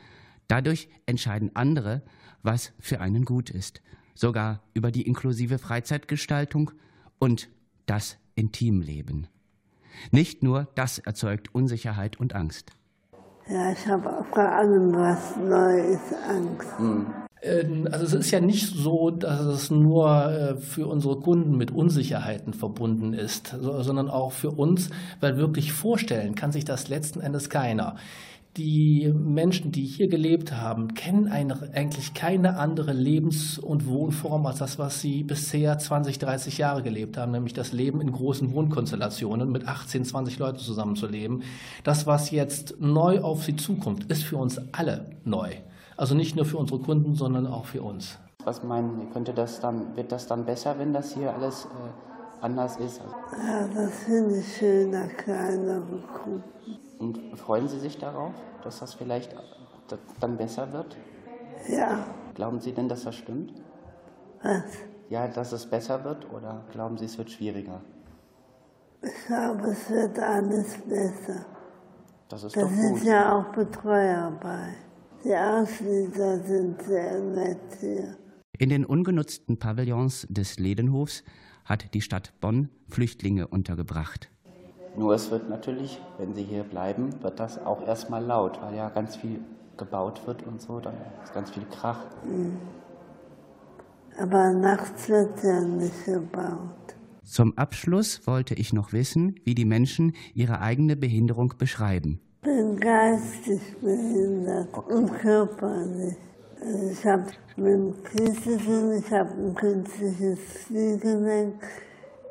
Dadurch 0.49 0.89
entscheiden 1.07 1.55
andere, 1.55 2.03
was 2.43 2.73
für 2.79 3.01
einen 3.01 3.25
gut 3.25 3.51
ist, 3.51 3.83
sogar 4.15 4.63
über 4.75 4.91
die 4.91 5.03
inklusive 5.03 5.59
Freizeitgestaltung 5.59 6.73
und 7.19 7.49
das 7.87 8.19
Intimleben. 8.35 9.29
Nicht 10.11 10.43
nur 10.43 10.69
das 10.75 10.99
erzeugt 10.99 11.55
Unsicherheit 11.55 12.19
und 12.19 12.35
Angst. 12.35 12.73
Ja, 13.49 13.73
ich 13.73 13.87
habe 13.87 14.25
vor 14.33 14.45
allem 14.45 14.93
was 14.93 15.37
Neues 15.37 16.13
Angst. 16.29 16.79
Hm. 16.79 17.26
Also 17.43 18.05
es 18.05 18.15
ist 18.15 18.31
ja 18.31 18.41
nicht 18.41 18.75
so, 18.75 19.11
dass 19.11 19.41
es 19.43 19.71
nur 19.71 20.31
äh, 20.31 20.57
für 20.57 20.87
unsere 20.87 21.21
Kunden 21.21 21.57
mit 21.57 21.71
Unsicherheiten 21.71 22.55
verbunden 22.55 23.13
ist, 23.13 23.55
sondern 23.61 24.09
auch 24.09 24.33
für 24.33 24.51
uns, 24.51 24.91
weil 25.21 25.37
wirklich 25.37 25.73
vorstellen 25.73 26.35
kann 26.35 26.51
sich 26.51 26.65
das 26.65 26.89
letzten 26.89 27.21
Endes 27.21 27.51
keiner. 27.51 27.97
Die 28.57 29.13
Menschen, 29.15 29.71
die 29.71 29.85
hier 29.85 30.09
gelebt 30.09 30.53
haben, 30.53 30.95
kennen 30.95 31.29
eigentlich 31.29 32.15
keine 32.15 32.57
andere 32.57 32.95
Lebens- 32.95 33.59
und 33.59 33.87
Wohnform 33.87 34.47
als 34.47 34.61
das, 34.61 34.79
was 34.79 35.03
sie 35.03 35.23
bisher 35.23 35.77
20, 35.77 36.19
30 36.19 36.57
Jahre 36.57 36.83
gelebt 36.83 37.19
haben, 37.19 37.33
nämlich 37.33 37.53
das 37.53 37.75
Leben 37.75 38.01
in 38.01 38.11
großen 38.11 38.51
Wohnkonstellationen 38.55 39.53
mit 39.53 39.69
18, 39.69 40.07
20 40.07 40.39
Leuten 40.39 40.59
zusammenzuleben. 40.59 41.43
Das, 41.85 42.07
was 42.07 42.31
jetzt 42.31 42.77
neu 42.81 43.21
auf 43.21 43.45
sie 43.45 43.57
zukommt, 43.57 44.11
ist 44.11 44.25
für 44.25 44.39
uns 44.39 44.59
alle 44.73 45.11
neu. 45.25 45.51
Also 45.97 46.15
nicht 46.15 46.37
nur 46.37 46.45
für 46.45 46.59
unsere 46.59 46.81
Kunden, 46.81 47.15
sondern 47.15 47.47
auch 47.47 47.65
für 47.65 47.83
uns. 47.83 48.19
Was 48.45 48.63
meinen 48.63 49.01
Sie, 49.01 49.07
könnte 49.07 49.33
das 49.33 49.61
dann, 49.61 49.97
wird 49.97 50.13
das 50.13 50.27
dann 50.27 50.45
besser, 50.45 50.79
wenn 50.79 50.93
das 50.93 51.15
hier 51.15 51.33
alles 51.33 51.65
äh, 51.65 52.45
anders 52.45 52.77
ist? 52.77 53.01
Ja, 53.33 53.67
das 53.67 53.93
finde 54.05 54.39
ich 54.39 54.57
schöner, 54.57 55.09
kleinere 55.09 55.83
Gruppen. 56.13 56.45
Und 56.99 57.19
freuen 57.37 57.67
Sie 57.67 57.79
sich 57.79 57.99
darauf, 57.99 58.33
dass 58.63 58.81
das 58.81 58.95
vielleicht 58.95 59.35
dann 60.21 60.37
besser 60.37 60.73
wird? 60.73 60.97
Ja. 61.69 62.07
Glauben 62.35 62.61
Sie 62.61 62.73
denn, 62.73 62.89
dass 62.89 63.05
das 63.05 63.15
stimmt? 63.17 63.55
Was? 64.43 64.63
Ja, 65.09 65.27
dass 65.29 65.53
es 65.53 65.67
besser 65.67 66.05
wird 66.05 66.31
oder 66.33 66.63
glauben 66.73 66.99
Sie, 66.99 67.07
es 67.07 67.17
wird 67.17 67.31
schwieriger? 67.31 67.81
Ich 69.03 69.27
glaube, 69.27 69.69
es 69.71 69.91
wird 69.91 70.19
alles 70.19 70.79
besser. 70.87 71.47
Das 72.29 72.45
ist 72.45 72.57
da 72.57 72.63
doch 72.63 72.69
gut. 72.69 72.77
sind 72.77 73.05
ja 73.05 73.39
auch 73.39 73.47
Betreuer 73.53 74.33
bei. 74.43 74.75
Die 75.27 75.35
Auslieger 75.35 76.39
sind 76.39 76.81
sehr 76.83 77.21
nett 77.21 77.59
hier. 77.81 78.17
In 78.59 78.69
den 78.69 78.85
ungenutzten 78.85 79.59
Pavillons 79.59 80.25
des 80.31 80.61
Ledenhofs 80.61 81.25
hat 81.65 81.95
die 81.95 82.01
Stadt 82.01 82.33
Bonn 82.41 82.69
Flüchtlinge 82.89 83.49
untergebracht. 83.49 84.31
Nur 84.97 85.15
es 85.15 85.33
wird 85.33 85.49
natürlich, 85.51 86.01
wenn 86.19 86.33
sie 86.33 86.45
hier 86.45 86.63
bleiben, 86.63 87.25
wird 87.25 87.41
das 87.41 87.59
auch 87.59 87.85
erstmal 87.85 88.25
laut, 88.25 88.63
weil 88.63 88.77
ja 88.77 88.89
ganz 88.89 89.17
viel 89.17 89.41
gebaut 89.77 90.25
wird 90.29 90.45
und 90.45 90.63
so, 90.63 90.79
dann 90.79 90.95
ist 91.25 91.35
ganz 91.35 91.51
viel 91.51 91.65
Krach. 91.73 92.05
Mhm. 92.25 92.59
Aber 94.21 94.53
nachts 94.53 95.09
wird 95.09 95.43
ja 95.43 95.61
nicht 95.61 96.05
gebaut. 96.05 96.95
Zum 97.25 97.59
Abschluss 97.59 98.29
wollte 98.29 98.55
ich 98.55 98.73
noch 98.73 98.93
wissen, 98.93 99.35
wie 99.43 99.57
die 99.57 99.65
Menschen 99.65 100.13
ihre 100.35 100.61
eigene 100.61 100.95
Behinderung 100.95 101.55
beschreiben 101.59 102.21
bin 102.47 102.79
geistig 102.79 103.61
behindert 103.81 104.69
und 104.89 105.13
körperlich. 105.19 106.17
Also 106.61 106.91
ich 106.93 107.05
habe 107.05 107.25
mit 107.57 107.67
dem 107.67 108.05
Kieselchen, 108.05 108.93
ich 108.93 109.11
habe 109.11 109.31
ein 109.33 109.55
künstliches 109.55 110.39
Kniegelenk, 110.67 111.55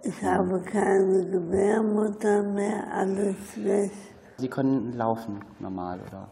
ich 0.04 0.24
habe 0.24 0.62
keine 0.62 1.26
Gebärmutter 1.30 2.44
mehr, 2.44 2.88
alles 2.94 3.36
weg. 3.58 3.92
Sie 4.38 4.48
können 4.48 4.94
laufen 4.94 5.42
normal, 5.60 6.00
oder? 6.08 6.30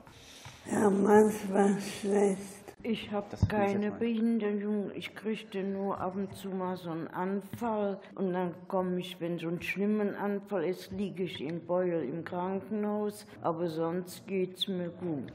Ja, 0.71 0.89
manchmal 0.89 1.77
schlecht. 1.81 2.62
Ich 2.85 3.09
habe 3.11 3.27
keine 3.47 3.91
Behinderung, 3.91 4.91
ich 4.93 5.15
kriegte 5.15 5.63
nur 5.63 6.01
ab 6.01 6.15
und 6.17 6.35
zu 6.35 6.49
mal 6.49 6.75
so 6.75 6.89
einen 6.89 7.07
Anfall 7.07 7.97
und 8.15 8.33
dann 8.33 8.53
komme 8.67 8.99
ich, 8.99 9.21
wenn 9.21 9.39
so 9.39 9.47
ein 9.47 9.61
schlimmer 9.61 10.17
Anfall 10.19 10.65
ist, 10.65 10.91
liege 10.91 11.23
ich 11.23 11.41
in 11.41 11.65
Beul 11.65 12.03
im 12.03 12.25
Krankenhaus, 12.25 13.25
aber 13.41 13.69
sonst 13.69 14.27
geht 14.27 14.57
es 14.57 14.67
mir 14.67 14.89
gut. 14.89 15.31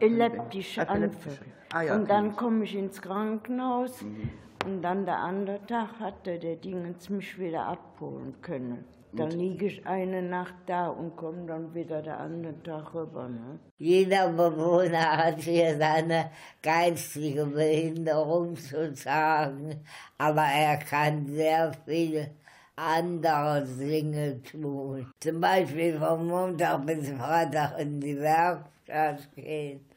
Elliptische 0.00 0.88
Anfälle. 0.88 1.38
Ah, 1.72 1.82
ja, 1.82 1.94
und 1.94 2.10
dann 2.10 2.34
komme 2.34 2.64
ich 2.64 2.74
ins 2.74 3.00
Krankenhaus 3.00 4.02
mhm. 4.02 4.30
und 4.66 4.82
dann 4.82 5.06
der 5.06 5.18
andere 5.18 5.64
Tag 5.66 6.00
hatte 6.00 6.40
der 6.40 6.56
Dingens 6.56 7.08
mich 7.10 7.38
wieder 7.38 7.64
abholen 7.66 8.34
können. 8.42 8.84
Dann 9.12 9.30
liege 9.30 9.66
ich 9.66 9.86
eine 9.86 10.22
Nacht 10.22 10.54
da 10.66 10.88
und 10.88 11.16
komme 11.16 11.46
dann 11.46 11.74
wieder 11.74 12.02
der 12.02 12.20
andere 12.20 12.62
Tag 12.62 12.94
rüber. 12.94 13.28
Ne? 13.28 13.58
Jeder 13.78 14.28
Bewohner 14.28 15.16
hat 15.16 15.40
hier 15.40 15.76
seine 15.78 16.30
geistige 16.62 17.46
Behinderung 17.46 18.56
zu 18.56 18.94
sagen, 18.94 19.80
aber 20.18 20.42
er 20.42 20.76
kann 20.78 21.26
sehr 21.26 21.72
viel 21.86 22.30
andere 22.76 23.66
Dinge 23.66 24.42
tun. 24.42 25.10
Zum 25.20 25.40
Beispiel 25.40 25.98
vom 25.98 26.26
Montag 26.28 26.86
bis 26.86 27.08
Freitag 27.10 27.78
in 27.80 28.00
die 28.00 28.18
Werkstatt 28.18 29.34
gehen. 29.34 29.87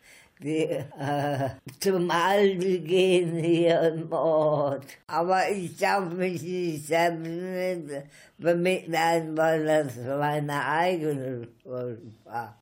Die 0.43 0.63
äh, 0.63 1.49
zum 1.79 2.09
Aldi 2.09 2.79
gehen 2.79 3.37
hier 3.37 3.81
im 3.81 4.11
Ort. 4.11 4.85
Aber 5.07 5.49
ich 5.49 5.77
darf 5.77 6.11
mich 6.13 6.41
nicht 6.41 6.87
selbst 6.87 7.29
mit 7.29 8.03
bemitleiden, 8.37 9.37
weil 9.37 9.65
das 9.65 9.95
meine 9.97 10.65
eigene 10.65 11.47
Schuld 11.61 12.01
war. 12.23 12.60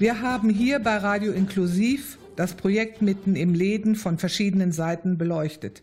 Wir 0.00 0.20
haben 0.20 0.48
hier 0.48 0.78
bei 0.78 0.96
Radio 0.98 1.32
Inklusiv 1.32 2.18
das 2.36 2.54
Projekt 2.54 3.02
mitten 3.02 3.34
im 3.34 3.52
Läden 3.52 3.96
von 3.96 4.16
verschiedenen 4.16 4.70
Seiten 4.70 5.18
beleuchtet. 5.18 5.82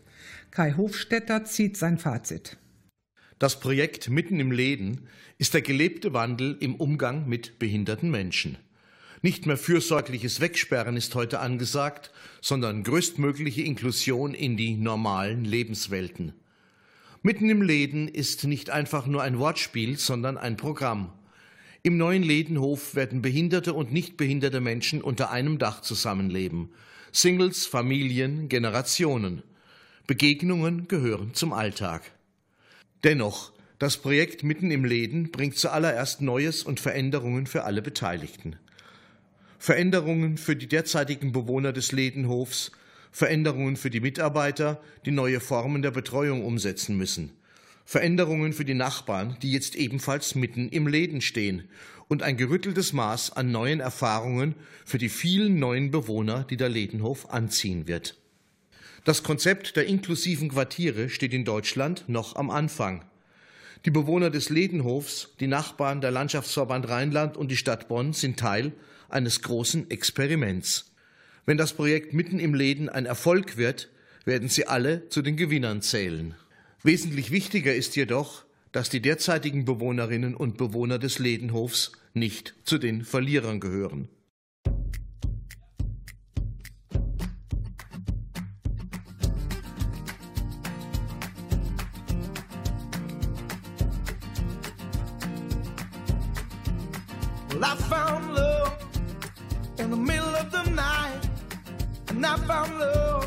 Kai 0.50 0.72
Hofstetter 0.72 1.44
zieht 1.44 1.76
sein 1.76 1.98
Fazit. 1.98 2.56
Das 3.38 3.60
Projekt 3.60 4.08
mitten 4.08 4.40
im 4.40 4.52
Läden 4.52 5.06
ist 5.36 5.52
der 5.52 5.60
gelebte 5.60 6.14
Wandel 6.14 6.56
im 6.60 6.76
Umgang 6.76 7.28
mit 7.28 7.58
behinderten 7.58 8.10
Menschen. 8.10 8.56
Nicht 9.20 9.44
mehr 9.44 9.58
fürsorgliches 9.58 10.40
Wegsperren 10.40 10.96
ist 10.96 11.14
heute 11.14 11.40
angesagt, 11.40 12.10
sondern 12.40 12.84
größtmögliche 12.84 13.64
Inklusion 13.64 14.32
in 14.32 14.56
die 14.56 14.76
normalen 14.76 15.44
Lebenswelten. 15.44 16.32
Mitten 17.20 17.50
im 17.50 17.60
Läden 17.60 18.08
ist 18.08 18.44
nicht 18.44 18.70
einfach 18.70 19.06
nur 19.06 19.22
ein 19.22 19.38
Wortspiel, 19.38 19.98
sondern 19.98 20.38
ein 20.38 20.56
Programm. 20.56 21.12
Im 21.86 21.98
neuen 21.98 22.24
Lädenhof 22.24 22.96
werden 22.96 23.22
behinderte 23.22 23.72
und 23.72 23.92
nicht 23.92 24.16
behinderte 24.16 24.60
Menschen 24.60 25.00
unter 25.00 25.30
einem 25.30 25.56
Dach 25.58 25.82
zusammenleben. 25.82 26.70
Singles, 27.12 27.64
Familien, 27.64 28.48
Generationen. 28.48 29.44
Begegnungen 30.08 30.88
gehören 30.88 31.32
zum 31.34 31.52
Alltag. 31.52 32.02
Dennoch, 33.04 33.52
das 33.78 33.98
Projekt 33.98 34.42
mitten 34.42 34.72
im 34.72 34.84
Läden 34.84 35.30
bringt 35.30 35.58
zuallererst 35.58 36.22
Neues 36.22 36.64
und 36.64 36.80
Veränderungen 36.80 37.46
für 37.46 37.62
alle 37.62 37.82
Beteiligten. 37.82 38.56
Veränderungen 39.60 40.38
für 40.38 40.56
die 40.56 40.66
derzeitigen 40.66 41.30
Bewohner 41.30 41.72
des 41.72 41.92
Lädenhofs, 41.92 42.72
Veränderungen 43.12 43.76
für 43.76 43.90
die 43.90 44.00
Mitarbeiter, 44.00 44.82
die 45.04 45.12
neue 45.12 45.38
Formen 45.38 45.82
der 45.82 45.92
Betreuung 45.92 46.44
umsetzen 46.44 46.96
müssen. 46.96 47.30
Veränderungen 47.86 48.52
für 48.52 48.64
die 48.64 48.74
Nachbarn, 48.74 49.36
die 49.42 49.52
jetzt 49.52 49.76
ebenfalls 49.76 50.34
mitten 50.34 50.68
im 50.68 50.88
Läden 50.88 51.20
stehen. 51.20 51.68
Und 52.08 52.22
ein 52.22 52.36
gerütteltes 52.36 52.92
Maß 52.92 53.32
an 53.32 53.52
neuen 53.52 53.80
Erfahrungen 53.80 54.56
für 54.84 54.98
die 54.98 55.08
vielen 55.08 55.58
neuen 55.58 55.90
Bewohner, 55.92 56.44
die 56.50 56.56
der 56.56 56.68
Ledenhof 56.68 57.30
anziehen 57.30 57.86
wird. 57.86 58.18
Das 59.04 59.22
Konzept 59.22 59.76
der 59.76 59.86
inklusiven 59.86 60.48
Quartiere 60.48 61.08
steht 61.08 61.32
in 61.32 61.44
Deutschland 61.44 62.08
noch 62.08 62.34
am 62.34 62.50
Anfang. 62.50 63.04
Die 63.84 63.92
Bewohner 63.92 64.30
des 64.30 64.50
Ledenhofs, 64.50 65.28
die 65.38 65.46
Nachbarn 65.46 66.00
der 66.00 66.10
Landschaftsverband 66.10 66.88
Rheinland 66.88 67.36
und 67.36 67.52
die 67.52 67.56
Stadt 67.56 67.86
Bonn 67.86 68.12
sind 68.12 68.36
Teil 68.36 68.72
eines 69.08 69.42
großen 69.42 69.90
Experiments. 69.92 70.90
Wenn 71.44 71.56
das 71.56 71.72
Projekt 71.72 72.12
mitten 72.14 72.40
im 72.40 72.54
Läden 72.54 72.88
ein 72.88 73.06
Erfolg 73.06 73.56
wird, 73.56 73.90
werden 74.24 74.48
sie 74.48 74.66
alle 74.66 75.08
zu 75.08 75.22
den 75.22 75.36
Gewinnern 75.36 75.82
zählen. 75.82 76.34
Wesentlich 76.86 77.32
wichtiger 77.32 77.74
ist 77.74 77.96
jedoch, 77.96 78.44
dass 78.70 78.88
die 78.88 79.02
derzeitigen 79.02 79.64
Bewohnerinnen 79.64 80.36
und 80.36 80.56
Bewohner 80.56 81.00
des 81.00 81.18
Ledenhofs 81.18 81.90
nicht 82.14 82.54
zu 82.62 82.78
den 82.78 83.04
Verlierern 83.04 83.58
gehören. 83.58 84.08
Well, 97.50 97.64
I 97.64 97.76
found 97.88 98.32
love 98.32 98.76
in 99.80 99.90
the 99.90 99.96
middle 99.96 100.36
of 100.36 100.52
the 100.52 100.70
night, 100.70 101.28
and 102.10 102.24
I 102.24 102.36
found 102.46 102.78
love 102.78 103.26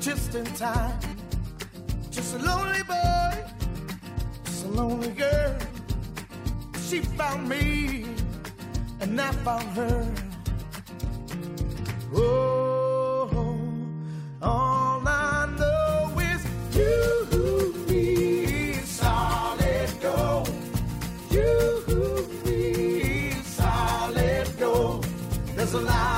just 0.00 0.36
in 0.36 0.44
time. 0.54 1.17
Just 2.18 2.34
a 2.34 2.38
lonely 2.38 2.82
boy, 2.82 3.44
just 4.44 4.64
a 4.64 4.68
lonely 4.70 5.10
girl. 5.10 5.56
She 6.88 6.98
found 6.98 7.48
me, 7.48 8.06
and 8.98 9.20
I 9.20 9.30
found 9.30 9.68
her. 9.76 10.04
Oh, 12.12 13.30
all 14.42 15.06
I 15.06 15.46
know 15.60 16.18
is 16.18 16.42
you, 16.76 17.84
me, 17.88 18.72
solid 18.82 19.88
gold. 20.02 20.50
You, 21.30 21.84
me, 22.44 23.30
solid 23.44 24.58
gold. 24.58 25.06
There's 25.54 25.74
a 25.74 25.80
lot 25.82 26.17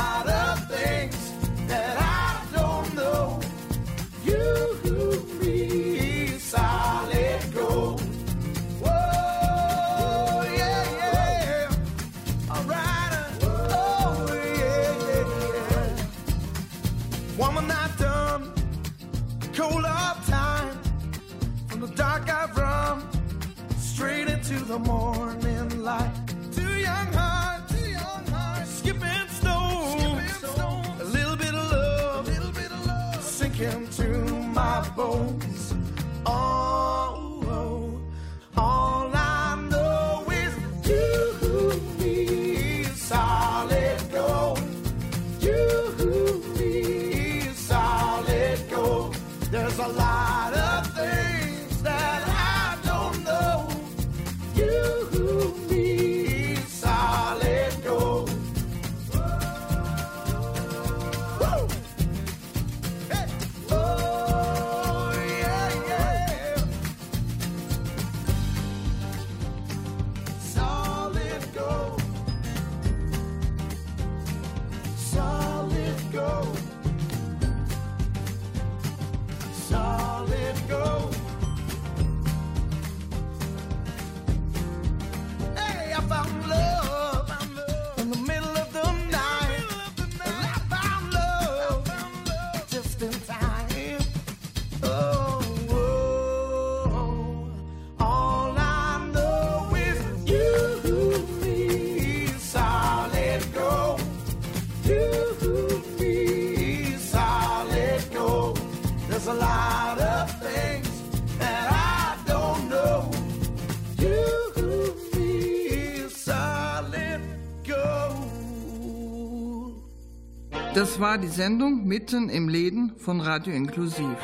Das 120.80 120.98
war 120.98 121.18
die 121.18 121.28
Sendung 121.28 121.86
Mitten 121.86 122.30
im 122.30 122.48
Läden 122.48 122.92
von 122.96 123.20
Radio 123.20 123.52
Inklusiv. 123.52 124.16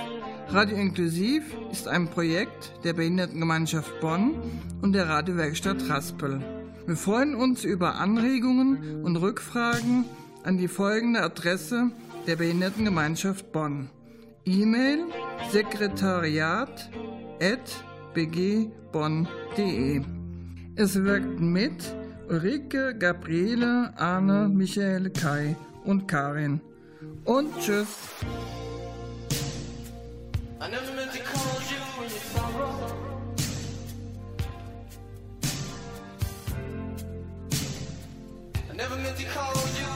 Radio 0.49 0.79
Inklusiv 0.79 1.43
ist 1.71 1.87
ein 1.87 2.09
Projekt 2.09 2.73
der 2.83 2.95
Behindertengemeinschaft 2.95 4.01
Bonn 4.01 4.37
und 4.81 4.95
der 4.95 5.07
Radiowerkstatt 5.07 5.87
Raspel. 5.91 6.41
Wir 6.87 6.97
freuen 6.97 7.35
uns 7.35 7.63
über 7.63 7.97
Anregungen 7.97 9.05
und 9.05 9.17
Rückfragen 9.17 10.07
an 10.45 10.57
die 10.57 10.69
folgende 10.69 11.21
Adresse 11.21 11.91
der 12.27 12.37
Behindertengemeinschaft 12.37 13.53
Bonn. 13.53 13.91
E-Mail 14.47 15.01
sekretariat 15.51 16.91
at 17.39 17.85
bgbonn.de. 18.15 20.01
Es 20.77 21.05
wirkten 21.05 21.53
mit 21.53 21.95
Ulrike, 22.31 22.97
Gabriele, 22.99 23.93
Arne, 23.99 24.49
Michael, 24.49 25.11
Kai 25.11 25.55
und 25.87 26.07
Karin. 26.07 26.61
Und 27.25 27.59
tschüss. 27.61 27.89
never 38.77 38.99
meant 38.99 39.17
to 39.17 39.25
call 39.25 39.55
you. 39.81 39.87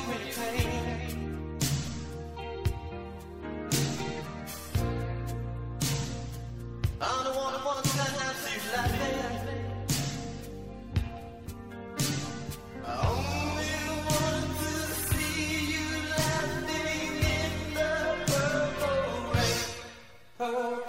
I 7.02 7.24
don't 7.24 7.36
wanna 7.36 7.64
wanna 7.64 7.89
Oh. 20.42 20.79